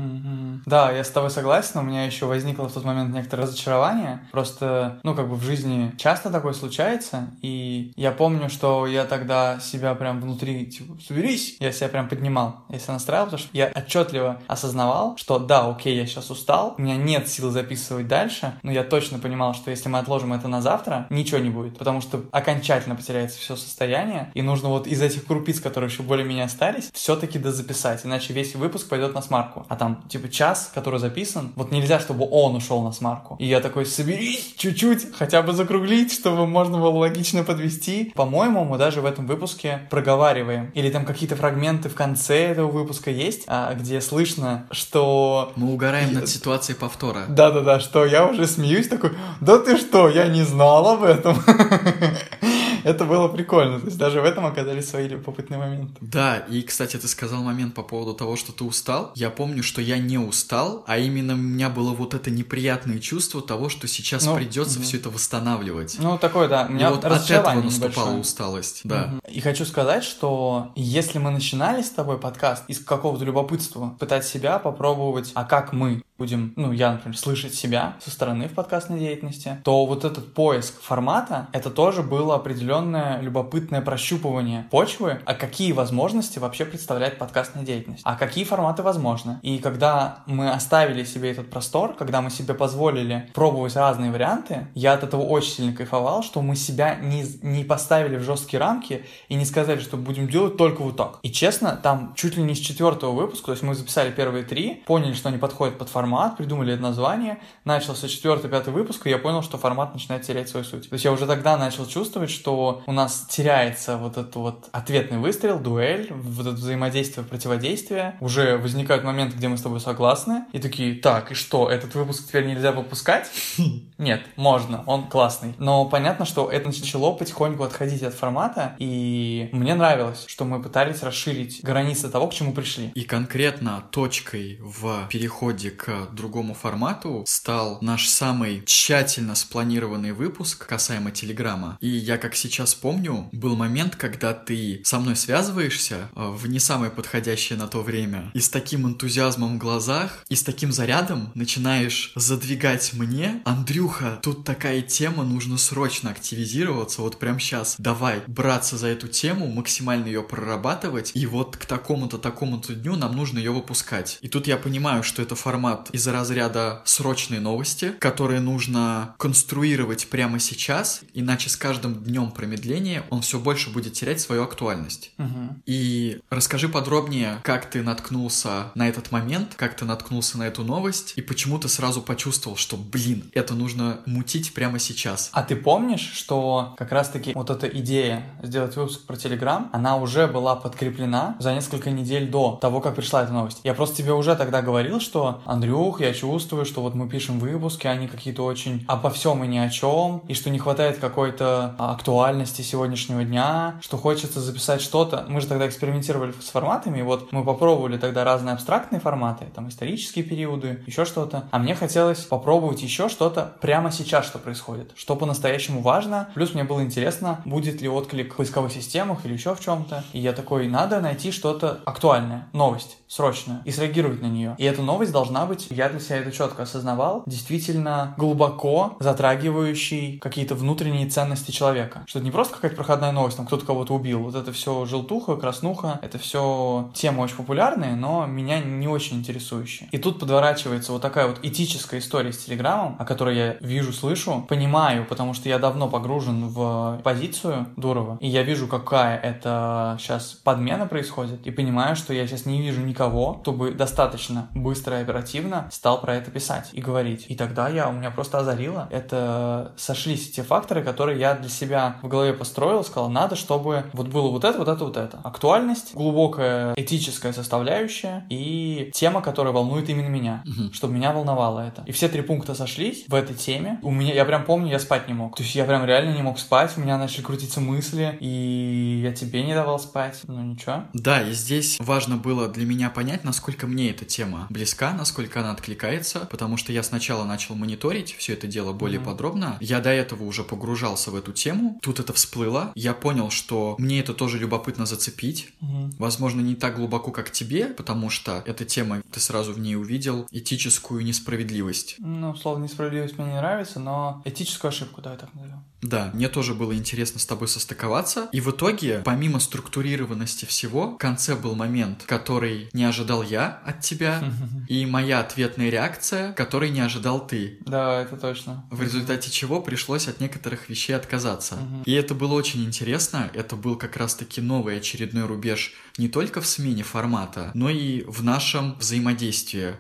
[0.67, 4.29] Да, я с тобой согласен, у меня еще возникло в тот момент некоторое разочарование.
[4.33, 9.61] Просто, ну, как бы в жизни часто такое случается, и я помню, что я тогда
[9.61, 13.71] себя прям внутри, типа, соберись, я себя прям поднимал, я себя настраивал, потому что я
[13.75, 18.73] отчетливо осознавал, что да, окей, я сейчас устал, у меня нет сил записывать дальше, но
[18.73, 22.25] я точно понимал, что если мы отложим это на завтра, ничего не будет, потому что
[22.33, 27.39] окончательно потеряется все состояние, и нужно вот из этих крупиц, которые еще более-менее остались, все-таки
[27.39, 29.67] дозаписать, иначе весь выпуск пойдет на смарку.
[29.69, 33.37] А там, типа, час, который записан, вот нельзя, чтобы он ушел на смарку.
[33.39, 38.11] И я такой, соберись чуть-чуть, хотя бы закруглить, чтобы можно было логично подвести.
[38.15, 40.71] По-моему, мы даже в этом выпуске проговариваем.
[40.73, 46.15] Или там какие-то фрагменты в конце этого выпуска есть, а, где слышно, что Мы угораем
[46.15, 47.27] над ситуацией повтора.
[47.29, 49.11] да-да-да, что я уже смеюсь такой,
[49.43, 51.37] да ты что, я не знал об этом.
[52.85, 55.95] Это было прикольно, то есть даже в этом оказались свои любопытные моменты.
[56.01, 59.13] Да, и, кстати, ты сказал момент по поводу того, что ты устал.
[59.15, 63.43] Я помню, что я не устал, а именно у меня было вот это неприятное чувство
[63.43, 64.87] того, что сейчас Ну, придется мгм.
[64.87, 65.97] все это восстанавливать.
[65.99, 68.19] Ну, такое, да, у и меня вот от этого наступала небольшое.
[68.21, 69.07] усталость, да.
[69.09, 69.21] Мгм.
[69.31, 74.59] И хочу сказать, что если мы начинали с тобой подкаст из какого-то любопытства, пытать себя,
[74.59, 79.57] попробовать, а как мы, будем, ну, я, например, слышать себя со стороны в подкастной деятельности,
[79.65, 86.39] то вот этот поиск формата, это тоже было определенное любопытное прощупывание почвы, а какие возможности
[86.39, 89.39] вообще представляет подкастная деятельность, а какие форматы возможны.
[89.41, 94.93] И когда мы оставили себе этот простор, когда мы себе позволили пробовать разные варианты, я
[94.93, 99.37] от этого очень сильно кайфовал, что мы себя не, не поставили в жесткие рамки и
[99.37, 101.19] не сказали, что будем делать только вот так.
[101.23, 104.83] И честно, там чуть ли не с четвертого выпуска, то есть мы записали первые три,
[104.85, 109.19] поняли, что они подходят под формат, придумали это название, начался четвертый, пятый выпуск, и я
[109.19, 110.89] понял, что формат начинает терять свою суть.
[110.89, 115.19] То есть я уже тогда начал чувствовать, что у нас теряется вот этот вот ответный
[115.19, 118.17] выстрел, дуэль, вот это взаимодействие, противодействие.
[118.21, 122.29] Уже возникают моменты, где мы с тобой согласны, и такие, так, и что, этот выпуск
[122.29, 123.31] теперь нельзя выпускать?
[123.99, 125.55] Нет, можно, он классный.
[125.59, 131.03] Но понятно, что это начало потихоньку отходить от формата, и мне нравилось, что мы пытались
[131.03, 132.91] расширить границы того, к чему пришли.
[132.95, 141.11] И конкретно точкой в переходе к другому формату стал наш самый тщательно спланированный выпуск касаемо
[141.11, 141.77] Телеграма.
[141.81, 146.59] И я, как сейчас помню, был момент, когда ты со мной связываешься э, в не
[146.59, 151.33] самое подходящее на то время, и с таким энтузиазмом в глазах, и с таким зарядом
[151.35, 157.77] начинаешь задвигать мне, Андрюха, тут такая тема, нужно срочно активизироваться, вот прям сейчас.
[157.79, 163.17] Давай браться за эту тему, максимально ее прорабатывать, и вот к такому-то, такому-то дню нам
[163.17, 164.19] нужно ее выпускать.
[164.21, 170.39] И тут я понимаю, что это формат из-за разряда срочные новости, которые нужно конструировать прямо
[170.39, 175.13] сейчас, иначе с каждым днем промедления он все больше будет терять свою актуальность.
[175.19, 175.57] Угу.
[175.67, 181.15] И расскажи подробнее, как ты наткнулся на этот момент, как ты наткнулся на эту новость,
[181.17, 185.31] и почему ты сразу почувствовал, что, блин, это нужно мутить прямо сейчас.
[185.33, 190.27] А ты помнишь, что как раз-таки вот эта идея сделать выпуск про Телеграм, она уже
[190.27, 193.61] была подкреплена за несколько недель до того, как пришла эта новость.
[193.65, 197.87] Я просто тебе уже тогда говорил, что, Андрюх, я чувствую, что вот мы пишем выпуски,
[197.87, 202.63] они какие-то очень обо всем и ни о чем, и что не хватает какой-то актуальности
[202.63, 205.27] сегодняшнего дня, что хочется записать что-то.
[205.29, 209.69] Мы же тогда экспериментировали с форматами, и вот мы попробовали тогда разные абстрактные форматы, там
[209.69, 211.45] исторические периоды, еще что-то.
[211.53, 216.31] А мне хотелось попробовать еще что-то прямо сейчас, что происходит, что по-настоящему важно.
[216.35, 220.03] Плюс мне было интересно, будет ли отклик в поисковых системах или еще в чем-то.
[220.13, 224.57] И я такой, надо найти что-то актуальное, новость, срочную, и среагировать на нее.
[224.59, 230.55] И эта новость должна быть, я для себя это четко осознавал, действительно глубоко затрагивающий какие-то
[230.55, 232.03] внутренние ценности человека.
[232.07, 234.21] Что это не просто какая-то проходная новость, там кто-то кого-то убил.
[234.21, 239.89] Вот это все желтуха, краснуха, это все темы очень популярные, но меня не очень интересующие.
[239.93, 244.45] И тут подворачивается вот такая вот этическая история с Телеграмом, о которой я вижу, слышу,
[244.49, 250.33] понимаю, потому что я давно погружен в позицию Дурова, и я вижу, какая это сейчас
[250.45, 255.03] подмена происходит, и понимаю, что я сейчас не вижу никого, кто бы достаточно быстро и
[255.03, 257.27] оперативно стал про это писать и говорить.
[257.29, 261.97] И тогда я, у меня просто озарило, это сошлись те факторы, которые я для себя
[262.03, 265.21] в голове построил, сказал, надо, чтобы вот было вот это, вот это, вот это.
[265.25, 270.73] Актуальность, глубокая этическая составляющая и тема, которая волнует именно меня, Мгм.
[270.73, 271.83] чтобы меня волновало это.
[271.87, 273.79] И все три пункта сошлись в этой теме.
[273.83, 275.37] У меня, я прям помню, я спать не мог.
[275.37, 279.13] То есть я прям реально не мог спать, у меня начали крутиться мысли, и я
[279.13, 280.21] тебе не давал спать.
[280.27, 280.85] Ну ничего.
[280.95, 285.53] Да, и здесь важно было для меня понять, насколько мне эта тема близка, насколько она
[285.53, 289.09] откликается, потому что я сначала начал мониторить все это дело более Мгм.
[289.11, 289.57] подробно.
[289.61, 291.79] Я до этого уже погружался в эту тему.
[291.83, 292.73] Тут это всплыло.
[292.75, 295.49] Я понял, что мне это тоже любопытно зацепить.
[295.61, 295.91] Мгм.
[295.99, 300.27] Возможно, не так глубоко, как тебе, потому что эта тема, ты сразу в ней увидел
[300.31, 301.97] этическую несправедливость.
[301.99, 305.65] Ну, слово несправедливость мне не нравится, но этическую ошибку, давай так назовем.
[305.83, 308.29] Да, мне тоже было интересно с тобой состыковаться.
[308.33, 313.81] И в итоге, помимо структурированности всего, в конце был момент, который не ожидал я от
[313.81, 314.23] тебя,
[314.69, 317.59] и моя ответная реакция, которой не ожидал ты.
[317.67, 318.65] Да, это точно.
[318.71, 321.59] В результате чего пришлось от некоторых вещей отказаться.
[321.87, 323.31] И это было очень интересно.
[323.35, 328.23] Это был как раз-таки новый очередной рубеж не только в смене формата, но и в
[328.23, 329.75] нашем взаимодействии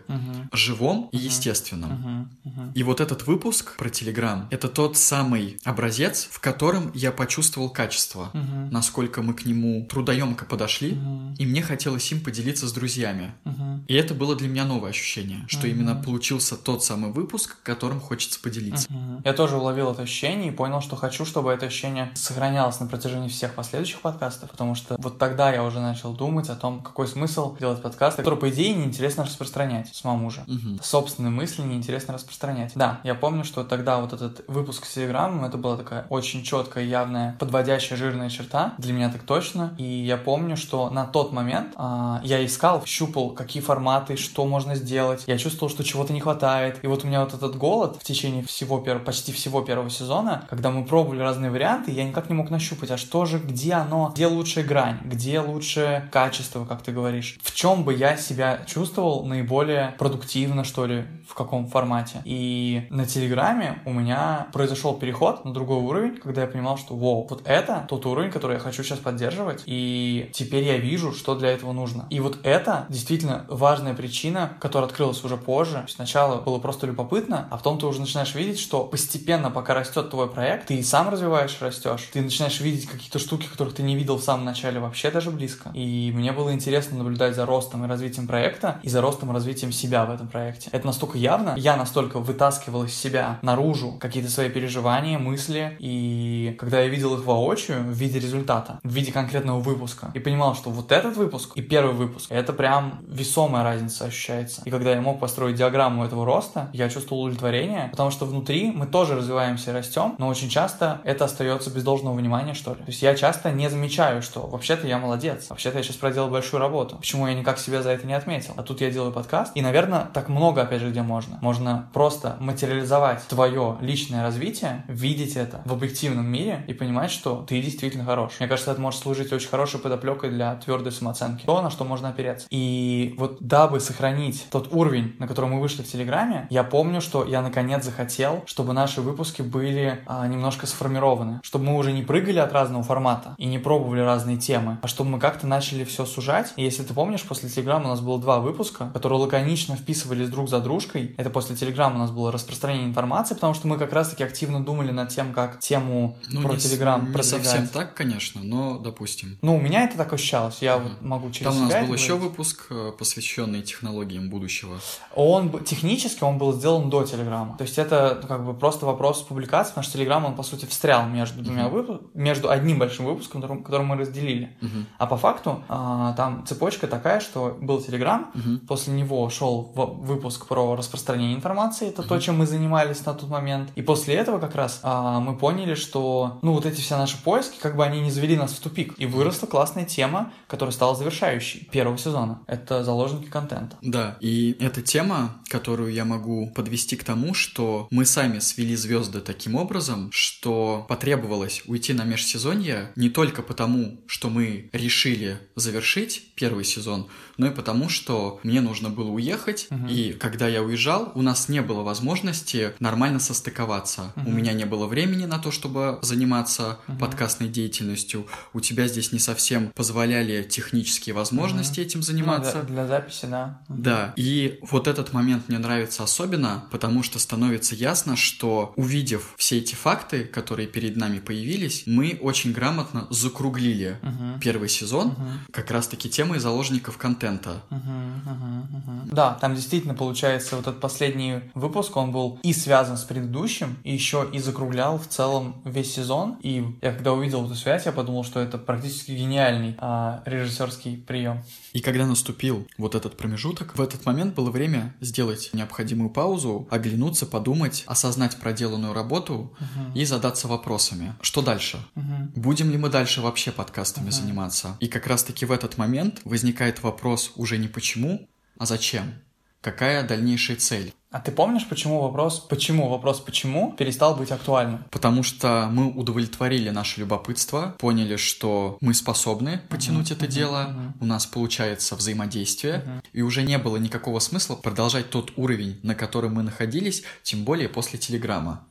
[0.52, 2.30] живом и естественном.
[2.74, 5.89] И вот этот выпуск про Телеграм— это тот самый образец,
[6.30, 8.70] в котором я почувствовал качество, Мгм.
[8.70, 11.34] насколько мы к нему трудоемко подошли, Мгм.
[11.38, 13.32] и мне хотелось им поделиться с друзьями.
[13.44, 13.84] Мгм.
[13.88, 15.70] И это было для меня новое ощущение, что Мгм.
[15.70, 18.86] именно получился тот самый выпуск, которым хочется поделиться.
[18.92, 19.22] Мгм.
[19.24, 23.28] Я тоже уловил это ощущение и понял, что хочу, чтобы это ощущение сохранялось на протяжении
[23.28, 27.56] всех последующих подкастов, потому что вот тогда я уже начал думать о том, какой смысл
[27.58, 30.42] делать подкасты, которые, по идее, неинтересно распространять самому же.
[30.46, 30.78] Мгм.
[30.82, 32.72] Собственные мысли неинтересно распространять.
[32.74, 36.84] Да, я помню, что тогда вот этот выпуск с Телеграмом, это была такая очень четкая,
[36.84, 38.74] явная, подводящая жирная черта.
[38.78, 39.74] Для меня так точно.
[39.78, 44.74] И я помню, что на тот момент а, я искал, щупал, какие форматы, что можно
[44.74, 45.24] сделать.
[45.26, 46.78] Я чувствовал, что чего-то не хватает.
[46.82, 50.70] И вот у меня вот этот голод в течение всего, почти всего первого сезона, когда
[50.70, 54.26] мы пробовали разные варианты, я никак не мог нащупать, а что же, где оно, где
[54.26, 57.38] лучшая грань, где лучшее качество, как ты говоришь.
[57.42, 62.22] В чем бы я себя чувствовал наиболее продуктивно, что ли, в каком формате.
[62.24, 67.26] И на Телеграме у меня произошел переход на другой уровень, когда я понимал, что, вау,
[67.28, 71.50] вот это тот уровень, который я хочу сейчас поддерживать, и теперь я вижу, что для
[71.50, 72.06] этого нужно.
[72.10, 75.84] И вот это действительно важная причина, которая открылась уже позже.
[75.88, 80.28] Сначала было просто любопытно, а потом ты уже начинаешь видеть, что постепенно, пока растет твой
[80.28, 84.16] проект, ты и сам развиваешь, растешь, ты начинаешь видеть какие-то штуки, которых ты не видел
[84.16, 85.70] в самом начале вообще даже близко.
[85.74, 89.72] И мне было интересно наблюдать за ростом и развитием проекта, и за ростом и развитием
[89.72, 90.70] себя в этом проекте.
[90.72, 96.80] Это настолько явно, я настолько вытаскивал из себя наружу какие-то свои переживания, мысли, и когда
[96.80, 100.92] я видел их воочию в виде результата, в виде конкретного выпуска, и понимал, что вот
[100.92, 104.62] этот выпуск и первый выпуск, это прям весомая разница ощущается.
[104.64, 108.86] И когда я мог построить диаграмму этого роста, я чувствовал удовлетворение, потому что внутри мы
[108.86, 112.78] тоже развиваемся и растем, но очень часто это остается без должного внимания, что ли.
[112.78, 116.60] То есть я часто не замечаю, что вообще-то я молодец, вообще-то я сейчас проделал большую
[116.60, 116.96] работу.
[116.96, 118.54] Почему я никак себя за это не отметил?
[118.56, 121.38] А тут я делаю подкаст, и, наверное, так много, опять же, где можно.
[121.40, 127.60] Можно просто материализовать твое личное развитие, видеть это в объективном мире и понимать, что ты
[127.60, 128.34] действительно хорош.
[128.38, 131.44] Мне кажется, это может служить очень хорошей подоплекой для твердой самооценки.
[131.46, 132.46] То, на что можно опереться.
[132.50, 137.24] И вот дабы сохранить тот уровень, на котором мы вышли в Телеграме, я помню, что
[137.24, 142.38] я наконец захотел, чтобы наши выпуски были а, немножко сформированы, чтобы мы уже не прыгали
[142.38, 146.52] от разного формата и не пробовали разные темы, а чтобы мы как-то начали все сужать.
[146.56, 150.48] И если ты помнишь, после Телеграма у нас было два выпуска, которые лаконично вписывались друг
[150.48, 151.14] за дружкой.
[151.16, 154.90] Это после Телеграма у нас было распространение информации, потому что мы как раз-таки активно думали
[154.90, 159.38] над тем, как тему ну, про Телеграм Не совсем так, конечно, но допустим.
[159.42, 160.58] Ну, у меня это так ощущалось.
[160.60, 160.82] Я uh-huh.
[160.82, 164.78] вот могу через Там у нас был еще выпуск, э, посвященный технологиям будущего.
[165.14, 167.56] Он технически он был сделан до Телеграма.
[167.56, 170.66] То есть это ну, как бы просто вопрос публикации, потому что Телеграм он по сути
[170.66, 171.70] встрял между двумя uh-huh.
[171.70, 174.56] выпусками, между одним большим выпуском, который, который мы разделили.
[174.60, 174.84] Uh-huh.
[174.98, 178.66] А по факту а, там цепочка такая, что был Телеграм, uh-huh.
[178.66, 182.08] после него шел выпуск про распространение информации, это uh-huh.
[182.08, 183.70] то, чем мы занимались на тот момент.
[183.74, 187.58] И после этого как раз а, мы поняли, что ну вот эти все наши поиски,
[187.60, 188.94] как бы они не завели нас в тупик.
[188.98, 192.42] И выросла классная тема, которая стала завершающей первого сезона.
[192.46, 193.76] Это заложники контента.
[193.82, 199.20] Да, и эта тема, которую я могу подвести к тому, что мы сами свели звезды
[199.20, 206.64] таким образом, что потребовалось уйти на межсезонье не только потому, что мы решили завершить первый
[206.64, 209.86] сезон, но и потому, что мне нужно было уехать, угу.
[209.88, 214.12] и когда я уезжал, у нас не было возможности нормально состыковаться.
[214.16, 214.30] Угу.
[214.30, 216.98] У меня не было времени на то, чтобы заниматься угу.
[216.98, 218.26] подкастной деятельностью.
[218.54, 221.86] У тебя здесь не совсем позволяли технические возможности угу.
[221.86, 222.56] этим заниматься.
[222.56, 223.60] Ну, для, для записи, да.
[223.68, 223.82] Угу.
[223.82, 229.58] Да, и вот этот момент мне нравится особенно, потому что становится ясно, что увидев все
[229.58, 234.40] эти факты, которые перед нами появились, мы очень грамотно закруглили угу.
[234.40, 235.22] первый сезон угу.
[235.52, 237.62] как раз-таки темой заложников контента.
[237.70, 239.14] Угу, угу, угу.
[239.14, 243.92] Да, там действительно получается вот этот последний выпуск, он был и связан с предыдущим, и
[243.92, 246.36] еще и закруглял в целом весь сезон.
[246.42, 251.42] И я когда увидел эту связь, я подумал, что это практически гениальный а, режиссерский прием.
[251.72, 257.26] И когда наступил вот этот промежуток, в этот момент было время сделать необходимую паузу, оглянуться,
[257.26, 259.98] подумать, осознать проделанную работу uh-huh.
[259.98, 261.14] и задаться вопросами.
[261.20, 261.78] Что дальше?
[261.94, 262.32] Uh-huh.
[262.34, 264.12] Будем ли мы дальше вообще подкастами uh-huh.
[264.12, 264.76] заниматься?
[264.80, 268.28] И как раз-таки в этот момент возникает вопрос уже не почему,
[268.58, 269.14] а зачем?
[269.60, 270.92] Какая дальнейшая цель?
[271.10, 274.84] А ты помнишь, почему вопрос, почему вопрос почему перестал быть актуальным?
[274.90, 280.66] Потому что мы удовлетворили наше любопытство, поняли, что мы способны потянуть uh-huh, это uh-huh, дело,
[280.68, 280.92] uh-huh.
[281.00, 283.02] у нас получается взаимодействие, uh-huh.
[283.12, 287.68] и уже не было никакого смысла продолжать тот уровень, на котором мы находились, тем более
[287.68, 288.64] после Телеграма.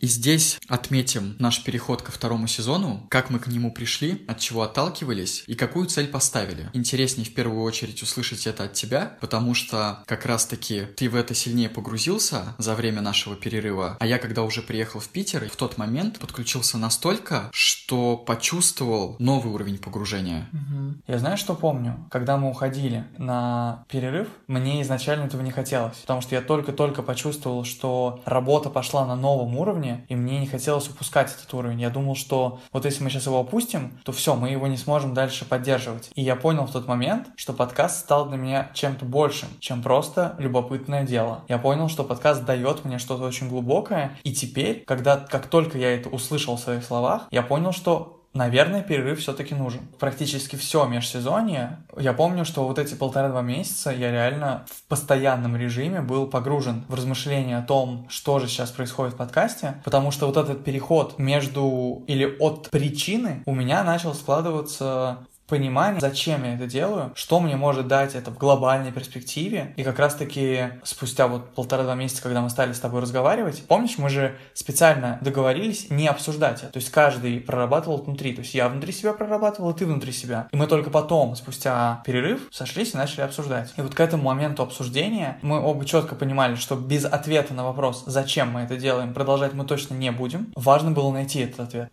[0.00, 4.62] И здесь отметим наш переход ко второму сезону, как мы к нему пришли, от чего
[4.62, 6.70] отталкивались и какую цель поставили.
[6.72, 11.34] Интереснее в первую очередь услышать это от тебя, потому что как раз-таки ты в это
[11.34, 15.78] сильнее погрузился за время нашего перерыва, а я когда уже приехал в Питер, в тот
[15.78, 20.48] момент подключился настолько, что почувствовал новый уровень погружения.
[20.52, 20.94] Угу.
[21.06, 26.20] Я знаю, что помню, когда мы уходили на перерыв, мне изначально этого не хотелось, потому
[26.20, 30.88] что я только-только почувствовал, что работа пошла на новый новом уровне, и мне не хотелось
[30.88, 31.80] упускать этот уровень.
[31.80, 35.14] Я думал, что вот если мы сейчас его опустим, то все, мы его не сможем
[35.14, 36.10] дальше поддерживать.
[36.14, 40.34] И я понял в тот момент, что подкаст стал для меня чем-то большим, чем просто
[40.38, 41.44] любопытное дело.
[41.48, 45.94] Я понял, что подкаст дает мне что-то очень глубокое, и теперь, когда как только я
[45.94, 49.80] это услышал в своих словах, я понял, что наверное, перерыв все-таки нужен.
[49.98, 51.78] Практически все межсезонье.
[51.96, 56.94] Я помню, что вот эти полтора-два месяца я реально в постоянном режиме был погружен в
[56.94, 62.04] размышления о том, что же сейчас происходит в подкасте, потому что вот этот переход между
[62.06, 67.88] или от причины у меня начал складываться понимание, зачем я это делаю, что мне может
[67.88, 69.74] дать это в глобальной перспективе.
[69.76, 74.08] И как раз-таки спустя вот полтора-два месяца, когда мы стали с тобой разговаривать, помнишь, мы
[74.08, 76.72] же специально договорились не обсуждать это.
[76.72, 78.32] То есть каждый прорабатывал внутри.
[78.32, 80.48] То есть я внутри себя прорабатывал, и ты внутри себя.
[80.52, 83.72] И мы только потом, спустя перерыв, сошлись и начали обсуждать.
[83.76, 88.04] И вот к этому моменту обсуждения мы оба четко понимали, что без ответа на вопрос,
[88.06, 90.52] зачем мы это делаем, продолжать мы точно не будем.
[90.54, 91.90] Важно было найти этот ответ.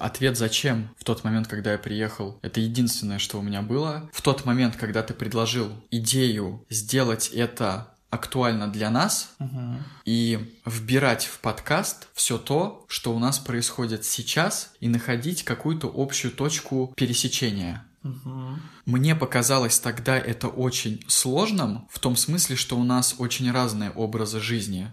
[0.00, 4.08] Ответ «зачем» в тот момент, когда я приехал, это единственное, что у меня было.
[4.12, 9.76] В тот момент, когда ты предложил идею сделать это актуально для нас угу.
[10.04, 16.32] и вбирать в подкаст все то, что у нас происходит сейчас, и находить какую-то общую
[16.32, 17.84] точку пересечения.
[18.02, 18.58] Угу.
[18.86, 24.40] Мне показалось тогда это очень сложным, в том смысле, что у нас очень разные образы
[24.40, 24.92] жизни.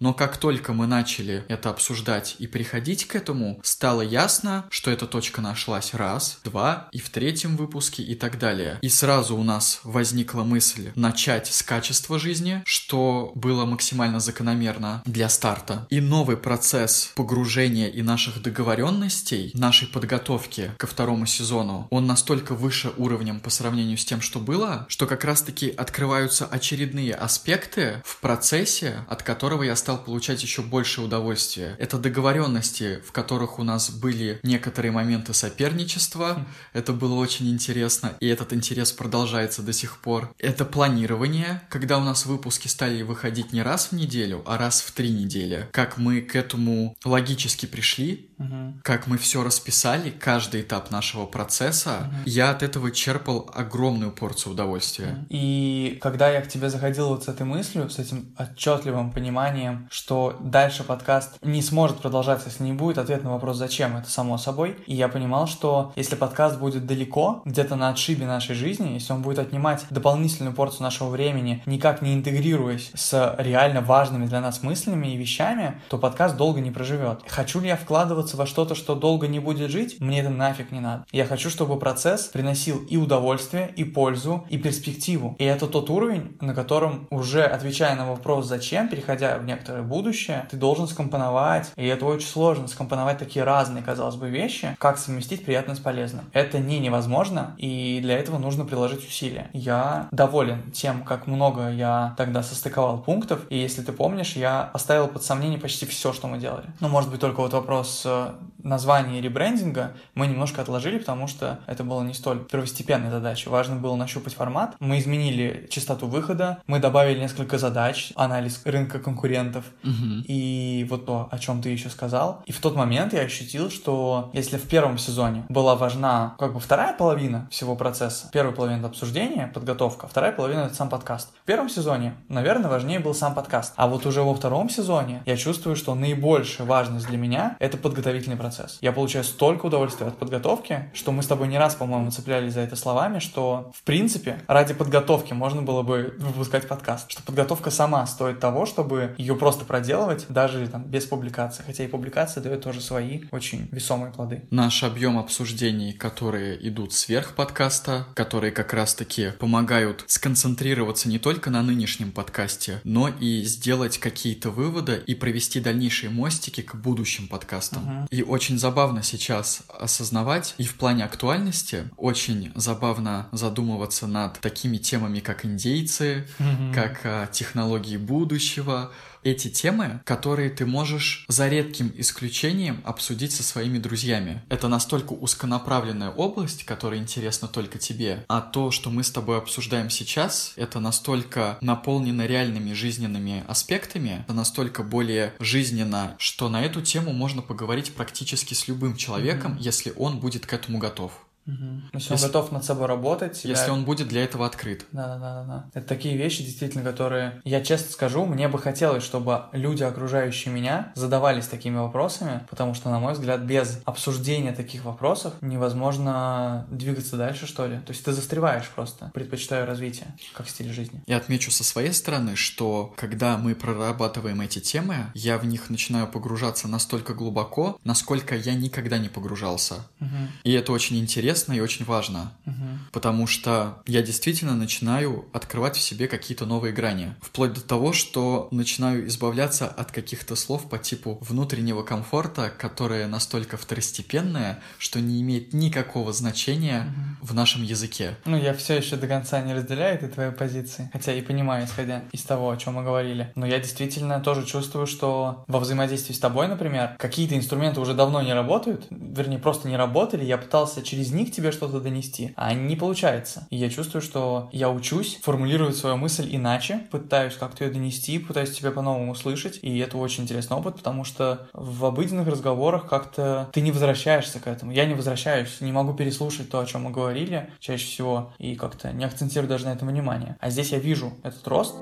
[0.00, 5.06] Но как только мы начали это обсуждать и приходить к этому, стало ясно, что эта
[5.06, 8.78] точка нашлась раз, два, и в третьем выпуске и так далее.
[8.82, 15.28] И сразу у нас возникла мысль начать с качества жизни, что было максимально закономерно для
[15.28, 15.86] старта.
[15.90, 22.92] И новый процесс погружения и наших договоренностей, нашей подготовки ко второму сезону, он настолько выше
[22.96, 29.04] уровнем по сравнению с тем, что было, что как раз-таки открываются очередные аспекты в процессе,
[29.08, 31.76] от которого я стал получать еще больше удовольствия.
[31.78, 36.46] Это договоренности, в которых у нас были некоторые моменты соперничества.
[36.72, 40.32] Это было очень интересно, и этот интерес продолжается до сих пор.
[40.38, 44.92] Это планирование, когда у нас выпуски стали выходить не раз в неделю, а раз в
[44.92, 45.68] три недели.
[45.72, 48.74] Как мы к этому логически пришли, угу.
[48.82, 51.98] как мы все расписали, каждый этап нашего процесса.
[52.00, 52.16] Угу.
[52.26, 55.26] Я от этого черпал огромную порцию удовольствия.
[55.28, 60.36] И когда я к тебе заходил вот с этой мыслью, с этим отчетливым пониманием, что
[60.40, 64.76] дальше подкаст не сможет продолжаться, если не будет ответ на вопрос «зачем?», это само собой.
[64.86, 69.22] И я понимал, что если подкаст будет далеко, где-то на отшибе нашей жизни, если он
[69.22, 75.08] будет отнимать дополнительную порцию нашего времени, никак не интегрируясь с реально важными для нас мыслями
[75.08, 77.20] и вещами, то подкаст долго не проживет.
[77.28, 80.00] Хочу ли я вкладываться во что-то, что долго не будет жить?
[80.00, 81.04] Мне это нафиг не надо.
[81.12, 85.36] Я хочу, чтобы процесс приносил и удовольствие, и пользу, и перспективу.
[85.38, 90.46] И это тот уровень, на котором, уже отвечая на вопрос «зачем?», переходя в некоторое будущее,
[90.50, 95.44] ты должен скомпоновать, и это очень сложно, скомпоновать такие разные, казалось бы, вещи, как совместить
[95.44, 96.24] приятное с полезным.
[96.32, 99.50] Это не невозможно, и для этого нужно приложить усилия.
[99.52, 105.08] Я доволен тем, как много я тогда состыковал пунктов, и если ты помнишь, я оставил
[105.08, 106.66] под сомнение почти все, что мы делали.
[106.80, 108.34] Ну, может быть, только вот вопрос э,
[108.68, 113.48] названия ребрендинга мы немножко отложили, потому что это было не столь первостепенной задачей.
[113.48, 114.76] Важно было нащупать формат.
[114.80, 119.64] Мы изменили частоту выхода, мы добавили несколько задач, анализ рынка конкурентов.
[119.82, 120.24] Угу.
[120.26, 122.42] И вот то, о чем ты еще сказал.
[122.46, 126.60] И в тот момент я ощутил, что если в первом сезоне была важна как бы
[126.60, 131.30] вторая половина всего процесса, первая половина это обсуждение, подготовка, вторая половина это сам подкаст.
[131.42, 133.72] В первом сезоне, наверное, важнее был сам подкаст.
[133.76, 138.36] А вот уже во втором сезоне я чувствую, что наибольшая важность для меня это подготовительный
[138.36, 138.57] процесс.
[138.80, 142.60] Я получаю столько удовольствия от подготовки, что мы с тобой не раз, по-моему, цеплялись за
[142.60, 147.10] это словами, что в принципе ради подготовки можно было бы выпускать подкаст.
[147.10, 151.62] Что подготовка сама стоит того, чтобы чтобы ее просто проделывать, даже там без публикации.
[151.66, 154.42] Хотя и публикация дает тоже свои очень весомые плоды.
[154.50, 161.62] Наш объем обсуждений, которые идут сверх подкаста, которые как раз-таки помогают сконцентрироваться не только на
[161.62, 167.82] нынешнем подкасте, но и сделать какие-то выводы и провести дальнейшие мостики к будущим подкастам.
[167.82, 168.06] Uh-huh.
[168.10, 175.18] И очень забавно сейчас осознавать, и в плане актуальности очень забавно задумываться над такими темами,
[175.18, 176.72] как индейцы, uh-huh.
[176.72, 183.78] как а, технологии будущего, эти темы, которые ты можешь за редким исключением обсудить со своими
[183.78, 184.42] друзьями.
[184.48, 189.90] Это настолько узконаправленная область, которая интересна только тебе, а то, что мы с тобой обсуждаем
[189.90, 197.12] сейчас, это настолько наполнено реальными жизненными аспектами, это настолько более жизненно, что на эту тему
[197.12, 199.62] можно поговорить практически с любым человеком, mm-hmm.
[199.62, 201.27] если он будет к этому готов.
[201.48, 201.82] Угу.
[201.94, 203.44] Если, если он готов над собой работать.
[203.44, 204.84] Если он будет для этого открыт.
[204.92, 205.64] Да, да, да, да.
[205.72, 210.92] Это такие вещи, действительно, которые, я честно скажу, мне бы хотелось, чтобы люди, окружающие меня,
[210.94, 217.46] задавались такими вопросами, потому что, на мой взгляд, без обсуждения таких вопросов невозможно двигаться дальше,
[217.46, 217.78] что ли.
[217.78, 219.10] То есть ты застреваешь просто.
[219.14, 221.02] Предпочитаю развитие, как стиль жизни.
[221.06, 226.08] Я отмечу со своей стороны, что когда мы прорабатываем эти темы, я в них начинаю
[226.08, 229.86] погружаться настолько глубоко, насколько я никогда не погружался.
[230.00, 230.08] Угу.
[230.44, 232.54] И это очень интересно и очень важно, угу.
[232.92, 237.14] потому что я действительно начинаю открывать в себе какие-то новые грани.
[237.20, 243.56] Вплоть до того, что начинаю избавляться от каких-то слов по типу внутреннего комфорта, которые настолько
[243.56, 246.86] второстепенные, что не имеет никакого значения
[247.20, 247.28] угу.
[247.28, 248.16] в нашем языке.
[248.24, 252.02] Ну, я все еще до конца не разделяю этой твоей позиции, хотя и понимаю, исходя
[252.12, 253.32] из того, о чем мы говорили.
[253.34, 258.22] Но я действительно тоже чувствую, что во взаимодействии с тобой, например, какие-то инструменты уже давно
[258.22, 262.76] не работают, вернее, просто не работали, я пытался через них тебе что-то донести, а не
[262.76, 263.46] получается.
[263.50, 268.56] И я чувствую, что я учусь формулировать свою мысль иначе, пытаюсь как-то ее донести, пытаюсь
[268.56, 273.60] тебя по-новому услышать, и это очень интересный опыт, потому что в обыденных разговорах как-то ты
[273.60, 274.72] не возвращаешься к этому.
[274.72, 278.92] Я не возвращаюсь, не могу переслушать то, о чем мы говорили чаще всего, и как-то
[278.92, 280.36] не акцентирую даже на этом внимание.
[280.40, 281.74] А здесь я вижу этот рост,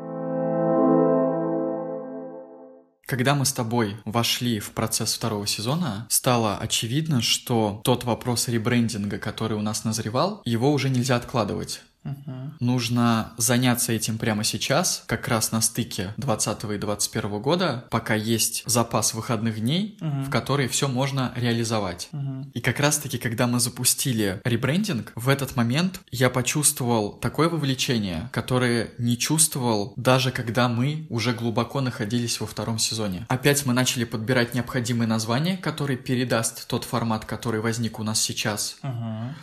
[3.06, 9.18] когда мы с тобой вошли в процесс второго сезона, стало очевидно, что тот вопрос ребрендинга,
[9.18, 11.82] который у нас назревал, его уже нельзя откладывать.
[12.06, 12.32] Угу.
[12.60, 18.62] Нужно заняться этим прямо сейчас, как раз на стыке 20 и 21 года, пока есть
[18.66, 20.22] запас выходных дней, угу.
[20.22, 22.08] в которые все можно реализовать.
[22.12, 22.50] Угу.
[22.54, 28.90] И как раз-таки, когда мы запустили ребрендинг, в этот момент я почувствовал такое вовлечение, которое
[28.98, 33.26] не чувствовал даже когда мы уже глубоко находились во втором сезоне.
[33.28, 38.76] Опять мы начали подбирать необходимые названия, которые передаст тот формат, который возник у нас сейчас.
[38.82, 39.34] Угу.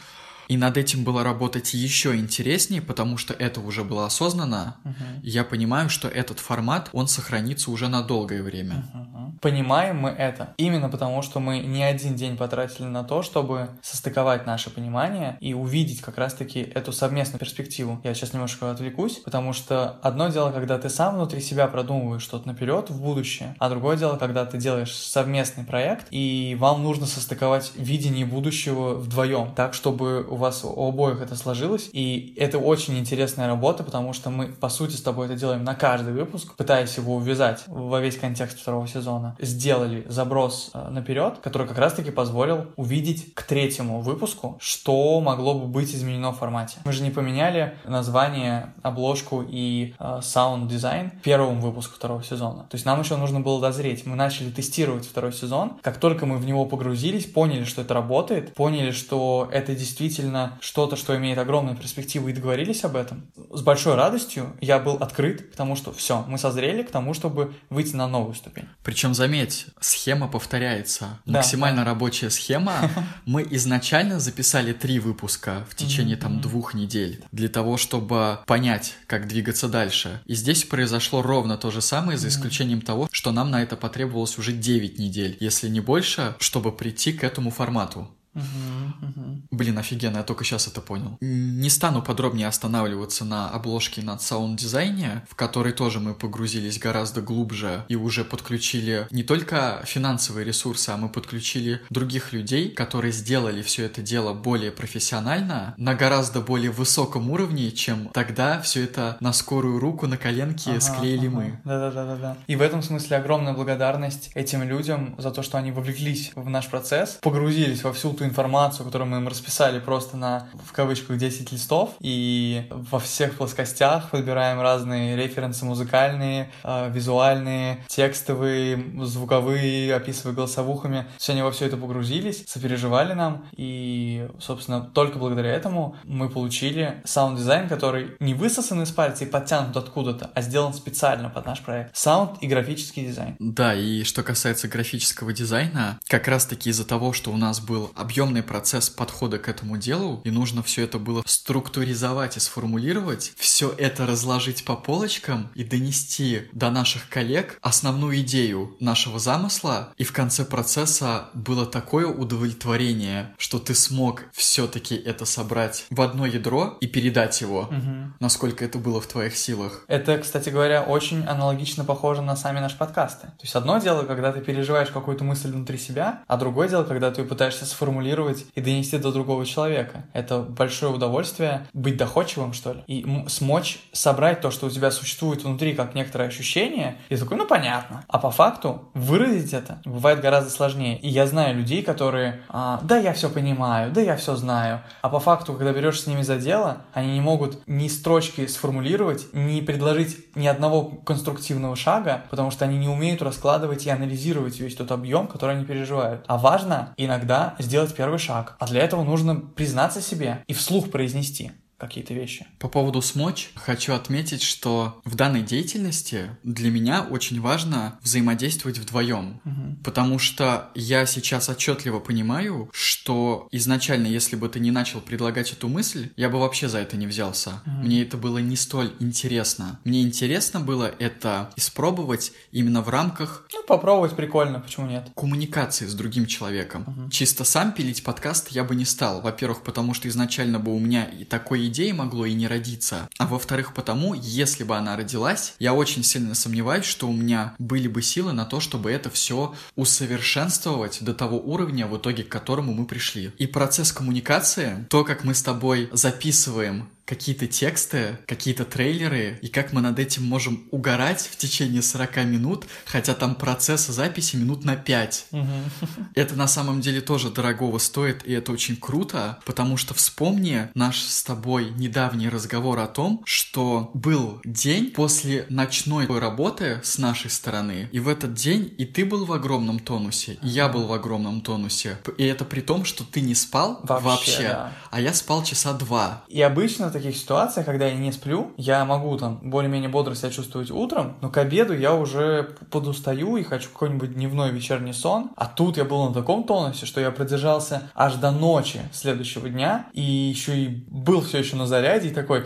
[0.48, 4.78] И над этим было работать еще интереснее, потому что это уже было осознанно.
[4.84, 4.94] Угу.
[5.24, 8.86] Я понимаю, что этот формат, он сохранится уже на долгое время.
[8.94, 9.13] Угу.
[9.44, 14.46] Понимаем мы это именно потому, что мы не один день потратили на то, чтобы состыковать
[14.46, 18.00] наше понимание и увидеть как раз-таки эту совместную перспективу.
[18.06, 22.48] Я сейчас немножко отвлекусь, потому что одно дело, когда ты сам внутри себя продумываешь что-то
[22.48, 27.74] наперед в будущее, а другое дело, когда ты делаешь совместный проект, и вам нужно состыковать
[27.76, 33.48] видение будущего вдвоем, так, чтобы у вас у обоих это сложилось, и это очень интересная
[33.48, 37.16] работа, потому что мы, по сути, с тобой это делаем на каждый выпуск, пытаясь его
[37.16, 39.33] увязать во весь контекст второго сезона.
[39.40, 45.68] Сделали заброс э, наперед, который как раз-таки позволил увидеть к третьему выпуску, что могло бы
[45.68, 46.80] быть изменено в формате.
[46.86, 52.64] Мы же не поменяли название, обложку и саунд-дизайн э, первому выпуску второго сезона.
[52.70, 54.06] То есть нам еще нужно было дозреть.
[54.06, 55.74] Мы начали тестировать второй сезон.
[55.82, 60.96] Как только мы в него погрузились, поняли, что это работает, поняли, что это действительно что-то,
[60.96, 65.76] что имеет огромную перспективу, и договорились об этом, с большой радостью я был открыт, потому
[65.76, 68.68] что все, мы созрели к тому, чтобы выйти на новую ступень.
[68.84, 71.22] Причем, заметь, схема повторяется.
[71.26, 71.92] Да, Максимально да.
[71.92, 72.92] рабочая схема.
[73.26, 79.30] Мы изначально записали три выпуска в течение там двух недель для того, чтобы понять, как
[79.30, 80.22] двигаться дальше.
[80.26, 84.38] И здесь произошло ровно то же самое, за исключением того, что нам на это потребовалось
[84.38, 88.10] уже 9 недель, если не больше, чтобы прийти к этому формату.
[88.36, 89.42] Угу, угу.
[89.52, 91.18] Блин, офигенно, я только сейчас это понял.
[91.22, 97.22] Не стану подробнее останавливаться на обложке и над саунд-дизайне, в который тоже мы погрузились гораздо
[97.22, 103.62] глубже и уже подключили не только финансовые ресурсы, а мы подключили других людей, которые сделали
[103.62, 109.34] все это дело более профессионально, на гораздо более высоком уровне, чем тогда все это на
[109.34, 111.36] скорую руку, на коленке ага, склеили ага.
[111.36, 111.62] мы.
[111.64, 112.38] Да-да-да-да.
[112.48, 116.68] И в этом смысле огромная благодарность этим людям за то, что они вовлеклись в наш
[116.68, 121.52] процесс, погрузились во всю ту информацию, которую мы им расписали просто на, в кавычках, 10
[121.52, 131.06] листов, и во всех плоскостях подбираем разные референсы музыкальные, э, визуальные, текстовые, звуковые, описывая голосовухами.
[131.18, 137.02] Все они во все это погрузились, сопереживали нам, и, собственно, только благодаря этому мы получили
[137.06, 141.96] саунд-дизайн, который не высосан из пальца и подтянут откуда-то, а сделан специально под наш проект.
[141.96, 143.36] Саунд и графический дизайн.
[143.40, 148.13] Да, и что касается графического дизайна, как раз-таки из-за того, что у нас был объем
[148.14, 153.74] объемный процесс подхода к этому делу, и нужно все это было структуризовать и сформулировать, все
[153.76, 160.14] это разложить по полочкам и донести до наших коллег основную идею нашего замысла, и в
[160.14, 166.86] конце процесса было такое удовлетворение, что ты смог все-таки это собрать в одно ядро и
[166.86, 168.14] передать его, угу.
[168.20, 169.86] насколько это было в твоих силах.
[169.88, 173.26] Это, кстати говоря, очень аналогично похоже на сами наши подкасты.
[173.26, 177.10] То есть одно дело, когда ты переживаешь какую-то мысль внутри себя, а другое дело, когда
[177.10, 180.04] ты пытаешься сформулировать сформулировать и донести до другого человека.
[180.14, 185.44] Это большое удовольствие быть доходчивым, что ли, и смочь собрать то, что у тебя существует
[185.44, 188.04] внутри, как некоторое ощущение, и такой, ну понятно.
[188.08, 191.00] А по факту выразить это бывает гораздо сложнее.
[191.00, 194.82] И я знаю людей, которые, а, да, я все понимаю, да, я все знаю.
[195.02, 199.28] А по факту, когда берешь с ними за дело, они не могут ни строчки сформулировать,
[199.34, 204.76] ни предложить ни одного конструктивного шага, потому что они не умеют раскладывать и анализировать весь
[204.76, 206.26] тот объем, который они переживают.
[206.28, 208.56] А важно иногда сделать первый шаг.
[208.60, 211.52] А для этого нужно признаться себе и вслух произнести
[211.88, 212.48] какие-то вещи.
[212.60, 219.42] По поводу смочь, хочу отметить, что в данной деятельности для меня очень важно взаимодействовать вдвоем,
[219.46, 219.78] угу.
[219.84, 225.68] потому что я сейчас отчетливо понимаю, что изначально, если бы ты не начал предлагать эту
[225.68, 227.62] мысль, я бы вообще за это не взялся.
[227.66, 227.86] Угу.
[227.86, 229.80] Мне это было не столь интересно.
[229.84, 233.48] Мне интересно было это испробовать именно в рамках...
[233.54, 235.10] Ну, попробовать прикольно, почему нет?
[235.16, 236.84] Коммуникации с другим человеком.
[236.88, 237.10] Угу.
[237.10, 239.22] Чисто сам пилить подкаст я бы не стал.
[239.22, 243.10] Во-первых, потому что изначально бы у меня и такой идеи могло и не родиться.
[243.18, 247.88] А во-вторых, потому, если бы она родилась, я очень сильно сомневаюсь, что у меня были
[247.88, 252.74] бы силы на то, чтобы это все усовершенствовать до того уровня, в итоге к которому
[252.74, 253.32] мы пришли.
[253.40, 259.74] И процесс коммуникации, то, как мы с тобой записываем какие-то тексты, какие-то трейлеры, и как
[259.74, 264.76] мы над этим можем угорать в течение 40 минут, хотя там процесс записи минут на
[264.76, 265.28] 5.
[265.32, 265.48] Угу.
[266.16, 271.00] Это на самом деле тоже дорогого стоит, и это очень круто, потому что вспомни наш
[271.02, 277.90] с тобой недавний разговор о том, что был день после ночной работы с нашей стороны,
[277.92, 281.42] и в этот день и ты был в огромном тонусе, и я был в огромном
[281.42, 281.98] тонусе.
[282.18, 284.74] И это при том, что ты не спал вообще, вообще да.
[284.92, 286.24] а я спал часа два.
[286.28, 290.72] И обычно таких ситуациях, когда я не сплю, я могу там более-менее бодро себя чувствовать
[290.72, 295.32] утром, но к обеду я уже подустаю и хочу какой-нибудь дневной вечерний сон.
[295.36, 299.88] А тут я был на таком тонусе, что я продержался аж до ночи следующего дня
[299.94, 302.46] и еще и был все еще на заряде и такой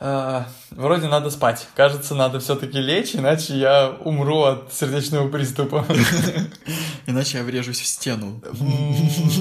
[0.00, 1.68] э, вроде надо спать.
[1.74, 5.84] Кажется, надо все-таки лечь, иначе я умру от сердечного приступа.
[7.06, 8.40] Иначе я врежусь в стену.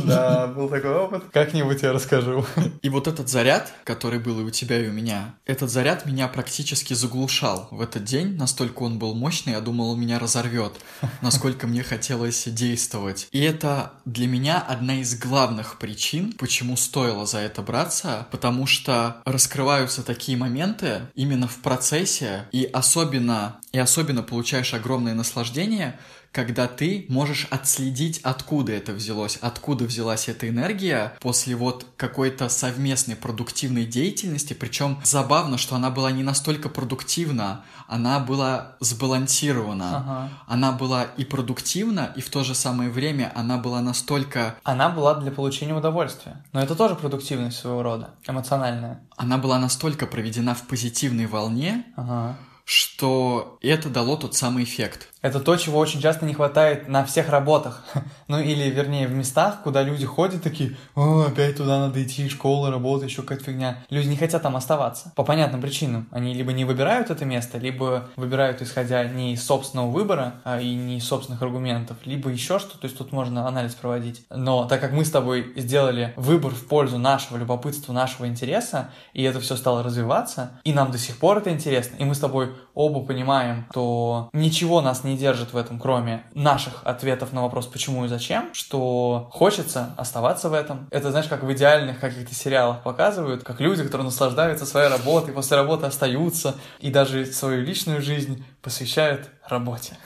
[0.05, 1.23] Да, был такой опыт.
[1.34, 2.45] Как-нибудь я расскажу.
[2.82, 6.30] И вот этот заряд, который был и у тебя, и у меня, этот заряд меня
[6.30, 8.38] практически заглушал в этот день.
[8.38, 10.73] Настолько он был мощный, я думал, он меня разорвет.
[11.21, 13.28] Насколько мне хотелось действовать.
[13.32, 19.17] И это для меня одна из главных причин, почему стоило за это браться, потому что
[19.25, 25.99] раскрываются такие моменты именно в процессе, и особенно, и особенно получаешь огромное наслаждение,
[26.32, 33.15] когда ты можешь отследить, откуда это взялось, откуда взялась эта энергия после вот какой-то совместной
[33.15, 34.53] продуктивной деятельности.
[34.53, 39.97] Причем забавно, что она была не настолько продуктивна, она была сбалансирована.
[39.97, 40.30] Ага.
[40.47, 44.55] Она была и продуктивна, и в то же самое время она была настолько...
[44.63, 46.43] Она была для получения удовольствия.
[46.53, 49.01] Но это тоже продуктивность своего рода, эмоциональная.
[49.15, 55.07] Она была настолько проведена в позитивной волне, ага что это дало тот самый эффект.
[55.22, 57.84] Это то, чего очень часто не хватает на всех работах.
[58.28, 62.70] ну или, вернее, в местах, куда люди ходят такие, о, опять туда надо идти, школа,
[62.70, 63.84] работа, еще какая-то фигня.
[63.89, 65.11] Люди не хотят там оставаться.
[65.15, 66.07] По понятным причинам.
[66.11, 70.76] Они либо не выбирают это место, либо выбирают исходя не из собственного выбора, а и
[70.76, 72.78] не из собственных аргументов, либо еще что.
[72.78, 74.26] То есть тут можно анализ проводить.
[74.30, 79.24] Но так как мы с тобой сделали выбор в пользу нашего любопытства, нашего интереса, и
[79.24, 82.51] это все стало развиваться, и нам до сих пор это интересно, и мы с тобой
[82.74, 88.07] оба понимаем, то ничего нас держит в этом, кроме наших ответов на вопрос почему и
[88.07, 90.87] зачем, что хочется оставаться в этом.
[90.91, 95.55] Это, знаешь, как в идеальных каких-то сериалах показывают, как люди, которые наслаждаются своей работой, после
[95.57, 99.97] работы остаются и даже свою личную жизнь посвящают работе.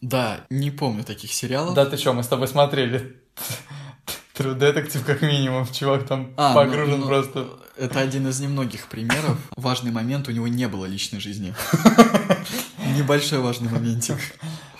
[0.00, 1.74] Да, не помню таких сериалов.
[1.74, 3.16] Да ты что, мы с тобой смотрели.
[4.38, 7.48] True Detective как минимум, чувак там а, ну, погружен ну, ну, просто.
[7.76, 9.36] Это один из немногих примеров.
[9.56, 11.54] Важный момент, у него не было личной жизни.
[12.98, 14.16] Небольшой важный моментик.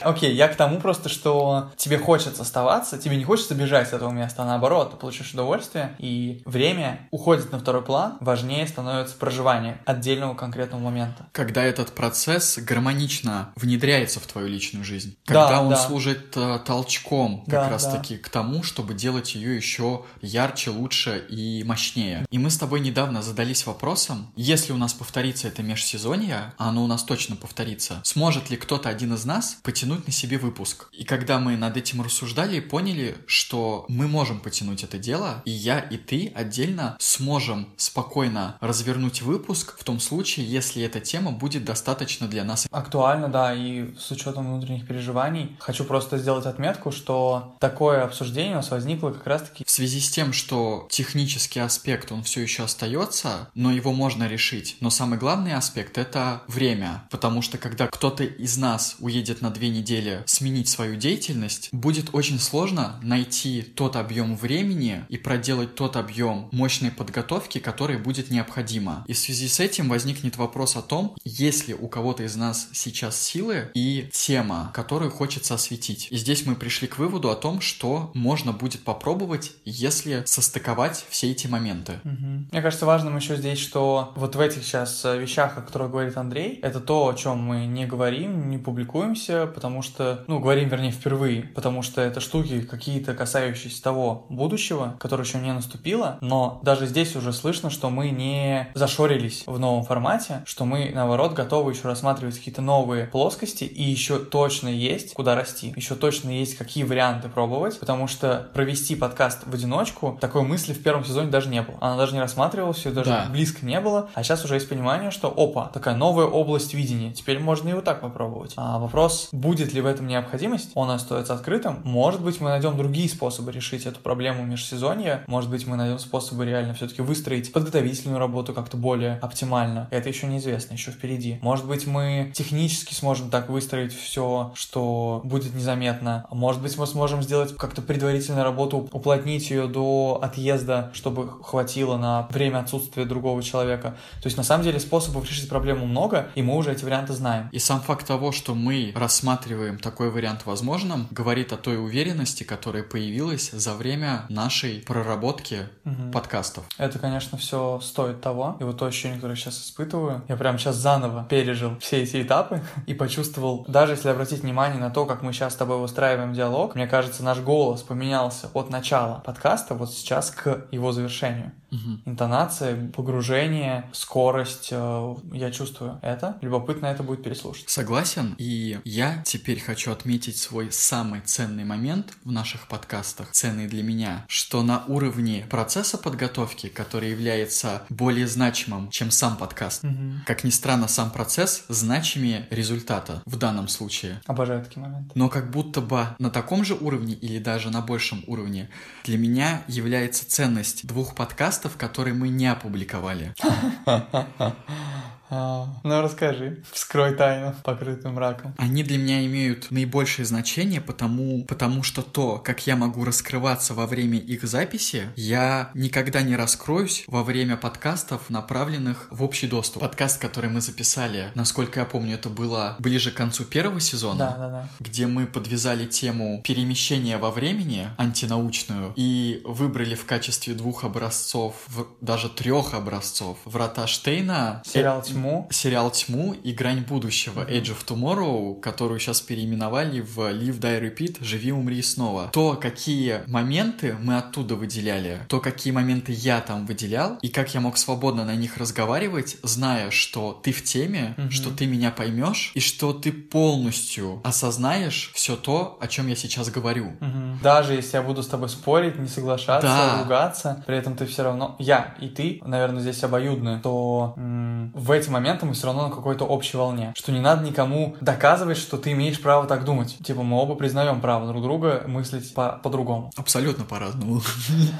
[0.01, 3.93] Окей, okay, я к тому просто, что тебе хочется оставаться, тебе не хочется бежать с
[3.93, 9.17] этого места, а наоборот, ты получишь удовольствие, и время уходит на второй план, важнее становится
[9.17, 11.27] проживание отдельного конкретного момента.
[11.33, 15.77] Когда этот процесс гармонично внедряется в твою личную жизнь, когда да, он да.
[15.77, 18.23] служит э, толчком как да, раз-таки да.
[18.23, 22.27] к тому, чтобы делать ее еще ярче, лучше и мощнее.
[22.31, 26.85] И мы с тобой недавно задались вопросом, если у нас повторится это межсезонье, а оно
[26.85, 30.89] у нас точно повторится, сможет ли кто-то один из нас потянуть потянуть на себе выпуск.
[30.93, 35.79] И когда мы над этим рассуждали, поняли, что мы можем потянуть это дело, и я,
[35.79, 42.29] и ты отдельно сможем спокойно развернуть выпуск в том случае, если эта тема будет достаточно
[42.29, 45.57] для нас актуальна, да, и с учетом внутренних переживаний.
[45.59, 50.11] Хочу просто сделать отметку, что такое обсуждение у нас возникло как раз-таки в связи с
[50.11, 54.77] тем, что технический аспект, он все еще остается, но его можно решить.
[54.81, 59.71] Но самый главный аспект— это время, потому что когда кто-то из нас уедет на две
[59.71, 59.78] недели
[60.27, 66.91] сменить свою деятельность, будет очень сложно найти тот объем времени и проделать тот объем мощной
[66.91, 69.05] подготовки, который будет необходимо.
[69.07, 72.69] И в связи с этим возникнет вопрос о том, есть ли у кого-то из нас
[72.73, 76.09] сейчас силы и тема, которую хочется осветить.
[76.11, 81.31] И здесь мы пришли к выводу о том, что можно будет попробовать, если состыковать все
[81.31, 82.01] эти моменты.
[82.05, 82.49] Угу.
[82.53, 86.17] Мне кажется важным еще здесь, что вот в этих сейчас э, вещах, о которых говорит
[86.17, 90.91] Андрей, это то, о чем мы не говорим, не публикуемся, потому что, ну, говорим, вернее,
[90.91, 96.87] впервые, потому что это штуки какие-то касающиеся того будущего, которое еще не наступило, но даже
[96.87, 101.83] здесь уже слышно, что мы не зашорились в новом формате, что мы, наоборот, готовы еще
[101.83, 107.29] рассматривать какие-то новые плоскости, и еще точно есть куда расти, еще точно есть какие варианты
[107.29, 111.77] пробовать, потому что провести подкаст в одиночку, такой мысли в первом сезоне даже не было.
[111.81, 113.27] Она даже не рассматривалась, ее даже да.
[113.31, 117.39] близко не было, а сейчас уже есть понимание, что опа, такая новая область видения, теперь
[117.39, 118.53] можно и вот так попробовать.
[118.57, 121.81] А вопрос, будет ли в этом необходимость, он остается открытым.
[121.85, 126.47] Может быть, мы найдем другие способы решить эту проблему межсезонья, может быть, мы найдем способы
[126.47, 129.89] реально все-таки выстроить подготовительную работу как-то более оптимально.
[129.91, 131.39] Это еще неизвестно, еще впереди.
[131.43, 136.27] Может быть, мы технически сможем так выстроить все, что будет незаметно.
[136.31, 142.29] Может быть, мы сможем сделать как-то предварительную работу, уплотнить ее до отъезда, чтобы хватило на
[142.31, 143.97] время отсутствия другого человека.
[144.23, 147.49] То есть, на самом деле, способов решить проблему много, и мы уже эти варианты знаем.
[147.53, 149.48] И сам факт того, что мы рассматриваем
[149.81, 156.11] такой вариант возможным, говорит о той уверенности, которая появилась за время нашей проработки угу.
[156.13, 156.65] подкастов.
[156.79, 158.57] Это, конечно, все стоит того.
[158.61, 162.23] И вот то ощущение, которое я сейчас испытываю, я прям сейчас заново пережил все эти
[162.23, 166.33] этапы и почувствовал, даже если обратить внимание на то, как мы сейчас с тобой выстраиваем
[166.33, 171.53] диалог, мне кажется, наш голос поменялся от начала подкаста вот сейчас к его завершению.
[171.71, 172.01] Угу.
[172.07, 176.39] Интонация, погружение, скорость, э, я чувствую это.
[176.41, 177.69] Любопытно это будет переслушать.
[177.69, 178.35] Согласен.
[178.39, 184.25] И я теперь хочу отметить свой самый ценный момент в наших подкастах, ценный для меня,
[184.29, 189.93] что на уровне процесса подготовки, который является более значимым, чем сам подкаст, угу.
[190.27, 194.21] как ни странно, сам процесс значимее результата в данном случае.
[194.27, 195.11] Обожаю такие моменты.
[195.15, 198.71] Но как будто бы на таком же уровне или даже на большем уровне
[199.05, 203.35] для меня является ценность двух подкастов, которые мы не опубликовали.
[205.31, 208.55] А, ну расскажи, вскрой тайну покрытым мраком.
[208.57, 213.87] Они для меня имеют наибольшее значение, потому, потому что то, как я могу раскрываться во
[213.87, 219.83] время их записи, я никогда не раскроюсь во время подкастов, направленных в общий доступ.
[219.83, 224.37] Подкаст, который мы записали, насколько я помню, это было ближе к концу первого сезона, да,
[224.37, 224.69] да, да.
[224.81, 231.55] где мы подвязали тему перемещения во времени, антинаучную, и выбрали в качестве двух образцов,
[232.01, 234.63] даже трех образцов, Врата Штейна.
[234.67, 235.49] Сериал Тьму.
[235.51, 237.41] Сериал «Тьму» и «Грань будущего».
[237.41, 242.31] Age of Tomorrow, которую сейчас переименовали в Live, Die, Repeat «Живи, умри снова».
[242.33, 247.61] То, какие моменты мы оттуда выделяли, то, какие моменты я там выделял, и как я
[247.61, 251.31] мог свободно на них разговаривать, зная, что ты в теме, mm-hmm.
[251.31, 256.49] что ты меня поймешь, и что ты полностью осознаешь все то, о чем я сейчас
[256.51, 256.93] говорю.
[257.01, 257.43] Mm-hmm.
[257.43, 260.03] Даже если я буду с тобой спорить, не соглашаться, да.
[260.03, 264.91] ругаться, при этом ты все равно, я и ты, наверное, здесь обоюдны, то м- в
[264.91, 266.93] эти эти моменты мы все равно на какой-то общей волне.
[266.95, 269.97] Что не надо никому доказывать, что ты имеешь право так думать.
[270.05, 273.11] Типа мы оба признаем право друг друга мыслить по- по-другому.
[273.17, 274.21] Абсолютно по-разному.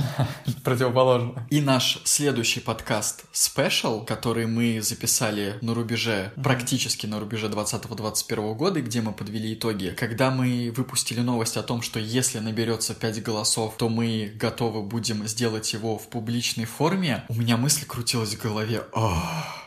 [0.65, 1.47] Противоположно.
[1.49, 8.83] И наш следующий подкаст Special, который мы записали на рубеже, практически на рубеже 20-21 года,
[8.83, 9.95] где мы подвели итоги.
[9.97, 15.27] Когда мы выпустили новость о том, что если наберется 5 голосов, то мы готовы будем
[15.27, 18.83] сделать его в публичной форме, у меня мысль крутилась в голове.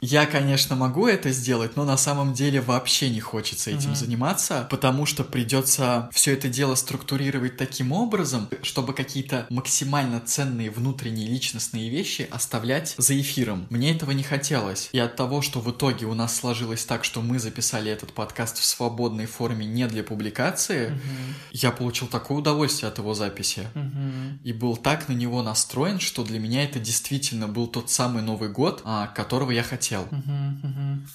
[0.02, 3.96] Я, конечно, конечно, могу это сделать, но на самом деле вообще не хочется этим mm-hmm.
[3.96, 11.30] заниматься, потому что придется все это дело структурировать таким образом, чтобы какие-то максимально ценные внутренние
[11.30, 13.66] личностные вещи оставлять за эфиром.
[13.70, 14.90] Мне этого не хотелось.
[14.92, 18.58] И от того, что в итоге у нас сложилось так, что мы записали этот подкаст
[18.58, 21.34] в свободной форме не для публикации, mm-hmm.
[21.54, 23.70] я получил такое удовольствие от его записи.
[23.74, 24.40] Mm-hmm.
[24.44, 28.50] И был так на него настроен, что для меня это действительно был тот самый Новый
[28.50, 30.10] год, а, которого я хотел.
[30.12, 30.41] Mm-hmm.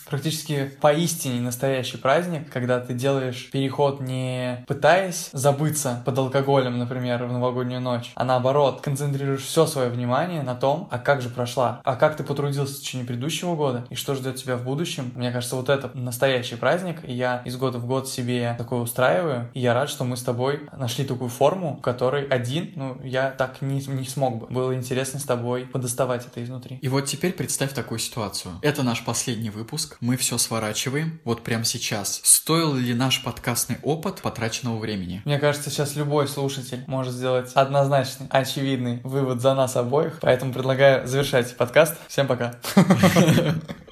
[0.09, 7.33] Практически поистине настоящий праздник, когда ты делаешь переход не пытаясь забыться под алкоголем, например, в
[7.33, 11.97] новогоднюю ночь, а наоборот, концентрируешь все свое внимание на том, а как же прошла, а
[11.97, 15.13] как ты потрудился в течение предыдущего года, и что ждет тебя в будущем.
[15.15, 19.51] Мне кажется, вот это настоящий праздник, и я из года в год себе такое устраиваю,
[19.55, 23.31] и я рад, что мы с тобой нашли такую форму, в которой один, ну, я
[23.31, 24.47] так не, не смог бы.
[24.47, 26.79] Было интересно с тобой подоставать это изнутри.
[26.83, 28.55] И вот теперь представь такую ситуацию.
[28.63, 29.16] Это наш последний
[29.51, 32.21] выпуск, мы все сворачиваем, вот прямо сейчас.
[32.23, 35.23] Стоил ли наш подкастный опыт потраченного времени?
[35.25, 41.07] Мне кажется, сейчас любой слушатель может сделать однозначный, очевидный вывод за нас обоих, поэтому предлагаю
[41.09, 41.97] завершать подкаст.
[42.09, 42.57] Всем пока.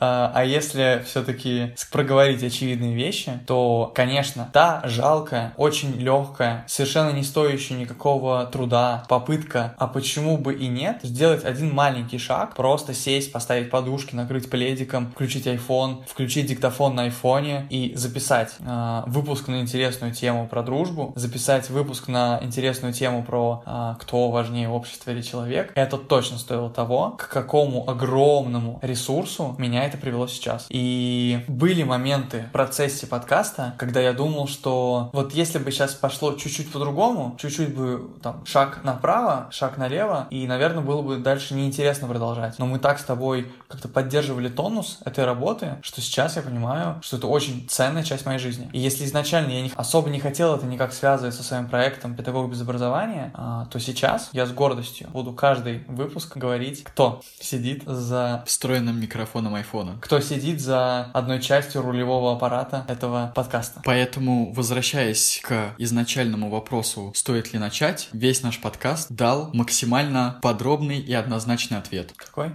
[0.00, 7.22] А, а если все-таки проговорить очевидные вещи, то, конечно, та жалкая, очень легкая, совершенно не
[7.22, 13.32] стоящая никакого труда попытка, а почему бы и нет, сделать один маленький шаг, просто сесть,
[13.32, 19.60] поставить подушки, накрыть пледиком, включить iPhone, включить диктофон на айфоне и записать э, выпуск на
[19.60, 25.22] интересную тему про дружбу, записать выпуск на интересную тему про э, кто важнее общество или
[25.22, 30.66] человек, это точно стоило того, к какому огромному ресурсу меня это привело сейчас.
[30.68, 36.32] И были моменты в процессе подкаста, когда я думал, что вот если бы сейчас пошло
[36.34, 42.08] чуть-чуть по-другому, чуть-чуть бы там шаг направо, шаг налево, и, наверное, было бы дальше неинтересно
[42.08, 42.58] продолжать.
[42.58, 47.16] Но мы так с тобой как-то поддерживали тонус этой работы, что сейчас я понимаю, что
[47.16, 48.68] это очень ценная часть моей жизни.
[48.72, 52.50] И если изначально я не, особо не хотел это никак связывать со своим проектом «Педагог
[52.50, 58.42] без образования», а, то сейчас я с гордостью буду каждый выпуск говорить, кто сидит за
[58.46, 59.98] встроенным микрофоном iPhone телефона.
[60.00, 63.82] Кто сидит за одной частью рулевого аппарата этого подкаста.
[63.84, 71.12] Поэтому, возвращаясь к изначальному вопросу, стоит ли начать, весь наш подкаст дал максимально подробный и
[71.12, 72.12] однозначный ответ.
[72.16, 72.52] Какой?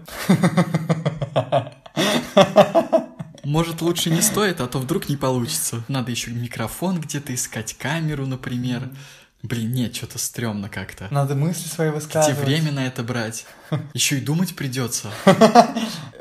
[3.44, 5.84] Может, лучше не стоит, а то вдруг не получится.
[5.88, 8.90] Надо еще микрофон где-то искать, камеру, например.
[9.44, 11.08] Блин, нет, что-то стрёмно как-то.
[11.10, 12.38] Надо мысли свои высказывать.
[12.38, 13.46] Где время на это брать?
[13.94, 15.10] Еще и думать придется.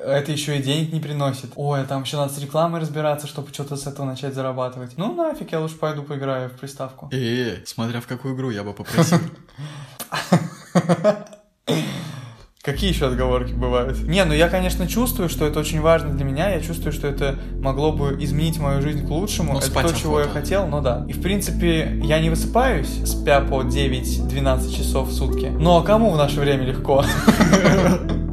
[0.03, 1.53] Это еще и денег не приносит.
[1.57, 4.97] Ой, там еще надо с рекламой разбираться, чтобы что-то с этого начать зарабатывать.
[4.97, 7.11] Ну нафиг, я лучше пойду поиграю в приставку.
[7.13, 9.21] Э, смотря в какую игру я бы попросил.
[12.63, 14.03] Какие еще отговорки бывают?
[14.07, 16.51] Не, ну я, конечно, чувствую, что это очень важно для меня.
[16.51, 19.55] Я чувствую, что это могло бы изменить мою жизнь к лучшему.
[19.55, 19.99] Ну, это то, охота.
[19.99, 21.07] чего я хотел, но да.
[21.09, 25.47] И в принципе, я не высыпаюсь, спя по 9-12 часов в сутки.
[25.47, 27.03] Ну а кому в наше время легко?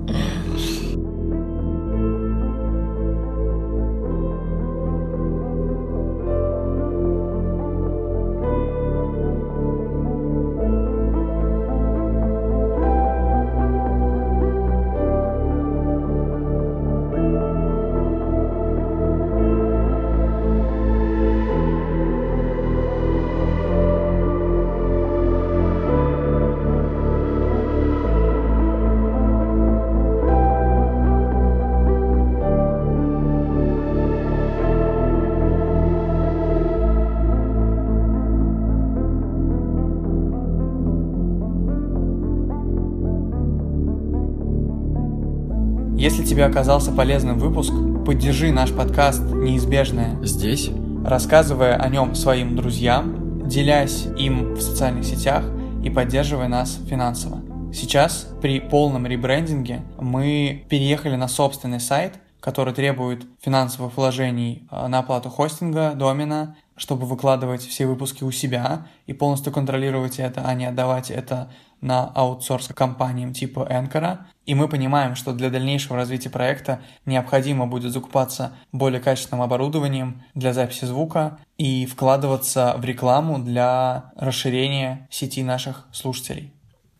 [46.37, 47.73] тебе оказался полезным выпуск,
[48.05, 50.69] поддержи наш подкаст «Неизбежное» здесь,
[51.03, 55.43] рассказывая о нем своим друзьям, делясь им в социальных сетях
[55.83, 57.41] и поддерживая нас финансово.
[57.73, 64.99] Сейчас при полном ребрендинге мы переехали на собственный сайт, который требует финансовых вложений э, на
[64.99, 70.67] оплату хостинга, домена, чтобы выкладывать все выпуски у себя и полностью контролировать это, а не
[70.67, 71.49] отдавать это
[71.81, 77.91] на аутсорс компаниям типа Anchor, и мы понимаем, что для дальнейшего развития проекта необходимо будет
[77.91, 85.85] закупаться более качественным оборудованием для записи звука и вкладываться в рекламу для расширения сети наших
[85.91, 86.53] слушателей.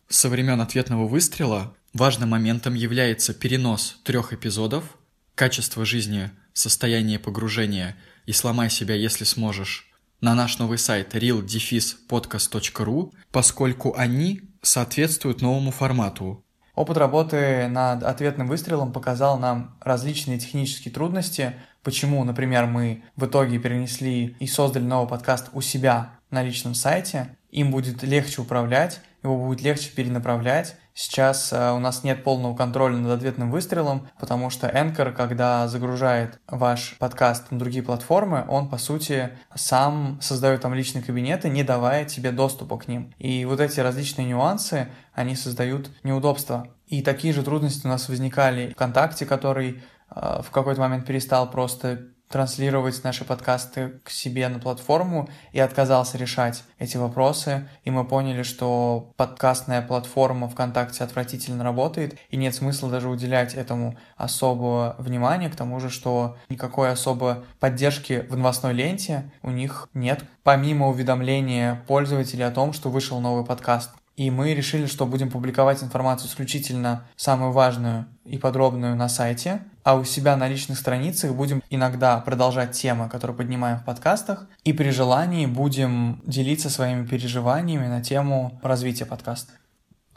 [0.08, 4.96] Со времен ответного выстрела важным моментом является перенос трех эпизодов
[5.34, 9.88] «Качество жизни, состояние погружения» и «Сломай себя, если сможешь»
[10.20, 16.44] на наш новый сайт real-podcast.ru, поскольку они соответствуют новому формату.
[16.74, 23.58] Опыт работы над ответным выстрелом показал нам различные технические трудности, почему, например, мы в итоге
[23.58, 27.36] перенесли и создали новый подкаст у себя на личном сайте.
[27.50, 32.96] Им будет легче управлять, его будет легче перенаправлять, Сейчас э, у нас нет полного контроля
[32.96, 38.78] над ответным выстрелом, потому что Anchor, когда загружает ваш подкаст на другие платформы, он, по
[38.78, 43.14] сути, сам создает там личные кабинеты, не давая тебе доступа к ним.
[43.18, 46.66] И вот эти различные нюансы, они создают неудобства.
[46.88, 49.80] И такие же трудности у нас возникали в ВКонтакте, который
[50.10, 56.18] э, в какой-то момент перестал просто транслировать наши подкасты к себе на платформу и отказался
[56.18, 57.68] решать эти вопросы.
[57.84, 63.96] И мы поняли, что подкастная платформа ВКонтакте отвратительно работает, и нет смысла даже уделять этому
[64.16, 70.22] особого внимания, к тому же, что никакой особо поддержки в новостной ленте у них нет,
[70.42, 73.90] помимо уведомления пользователей о том, что вышел новый подкаст.
[74.18, 79.94] И мы решили, что будем публиковать информацию исключительно самую важную и подробную на сайте, а
[79.94, 84.90] у себя на личных страницах будем иногда продолжать темы, которые поднимаем в подкастах, и при
[84.90, 89.52] желании будем делиться своими переживаниями на тему развития подкаста.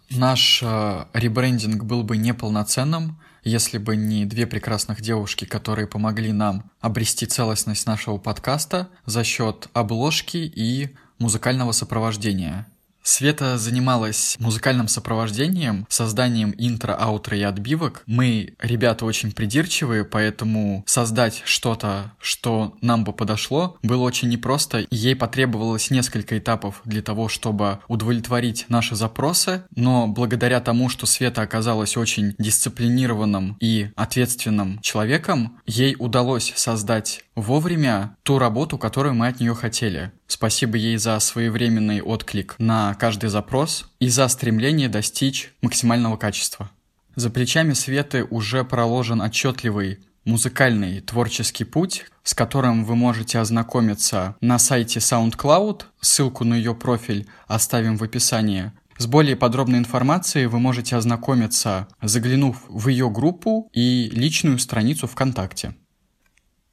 [0.10, 6.72] Наш э, ребрендинг был бы неполноценным, если бы не две прекрасных девушки, которые помогли нам
[6.80, 12.66] обрести целостность нашего подкаста за счет обложки и музыкального сопровождения.
[13.04, 18.04] Света занималась музыкальным сопровождением, созданием интро, аутро и отбивок.
[18.06, 24.86] Мы, ребята, очень придирчивые, поэтому создать что-то, что нам бы подошло, было очень непросто.
[24.92, 31.42] Ей потребовалось несколько этапов для того, чтобы удовлетворить наши запросы, но благодаря тому, что Света
[31.42, 39.40] оказалась очень дисциплинированным и ответственным человеком, ей удалось создать вовремя ту работу, которую мы от
[39.40, 40.12] нее хотели.
[40.28, 46.70] Спасибо ей за своевременный отклик на каждый запрос и за стремление достичь максимального качества.
[47.16, 54.60] За плечами Светы уже проложен отчетливый музыкальный творческий путь, с которым вы можете ознакомиться на
[54.60, 55.84] сайте SoundCloud.
[56.00, 58.72] Ссылку на ее профиль оставим в описании.
[58.98, 65.76] С более подробной информацией вы можете ознакомиться, заглянув в ее группу и личную страницу ВКонтакте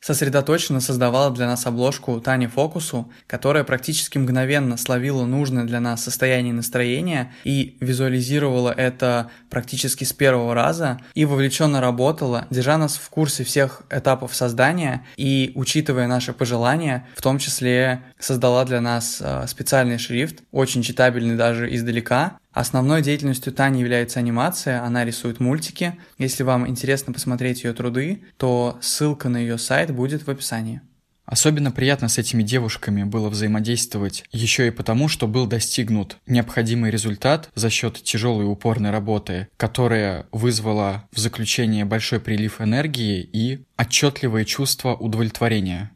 [0.08, 6.54] сосредоточенно создавала для нас обложку Тани Фокусу, которая практически мгновенно словила нужное для нас состояние
[6.54, 13.44] настроения и визуализировала это практически с первого раза и вовлеченно работала, держа нас в курсе
[13.44, 19.98] всех этапов создания и учитывая наши пожелания, в том числе создала для нас э, специальный
[19.98, 25.96] шрифт, очень читабельный даже издалека, Основной деятельностью Тани является анимация, она рисует мультики.
[26.18, 30.80] Если вам интересно посмотреть ее труды, то ссылка на ее сайт будет в описании.
[31.24, 37.48] Особенно приятно с этими девушками было взаимодействовать еще и потому, что был достигнут необходимый результат
[37.54, 44.44] за счет тяжелой и упорной работы, которая вызвала в заключение большой прилив энергии и отчетливое
[44.44, 45.92] чувство удовлетворения.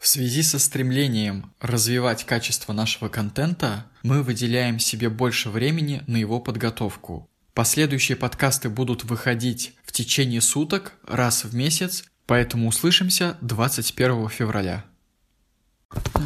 [0.00, 6.40] В связи со стремлением развивать качество нашего контента, мы выделяем себе больше времени на его
[6.40, 7.28] подготовку.
[7.52, 14.86] Последующие подкасты будут выходить в течение суток, раз в месяц, поэтому услышимся 21 февраля.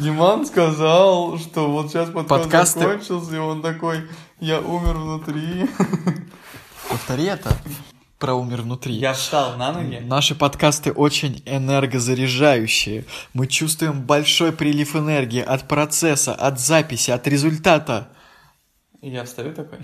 [0.01, 2.79] Диман сказал, что вот сейчас подкаст Подкасты...
[2.79, 4.07] закончился, и он такой,
[4.39, 5.69] я умер внутри.
[6.89, 7.53] Повтори это
[8.25, 8.95] про умер внутри.
[8.95, 9.97] Я встал на ноги.
[9.97, 13.05] Наши подкасты очень энергозаряжающие.
[13.33, 18.09] Мы чувствуем большой прилив энергии от процесса, от записи, от результата.
[18.99, 19.77] Я встаю такой,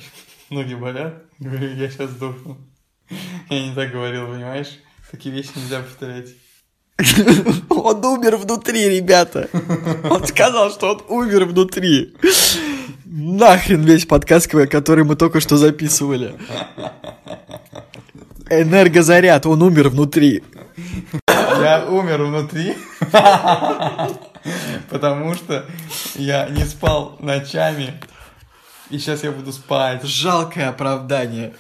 [0.50, 2.58] ноги болят, говорю, я сейчас сдохну.
[3.52, 4.80] Я не так говорил, понимаешь?
[5.12, 6.30] Такие вещи нельзя повторять.
[7.70, 9.50] Он умер внутри, ребята.
[10.10, 12.14] Он сказал, что он умер внутри.
[13.06, 16.36] Нахрен весь подкаст, который мы только что записывали.
[18.50, 20.44] Энергозаряд, он умер внутри.
[21.28, 22.76] Я умер внутри,
[24.89, 25.66] потому что
[26.16, 27.94] я не спал ночами,
[28.89, 30.04] и сейчас я буду спать.
[30.04, 31.54] Жалкое оправдание.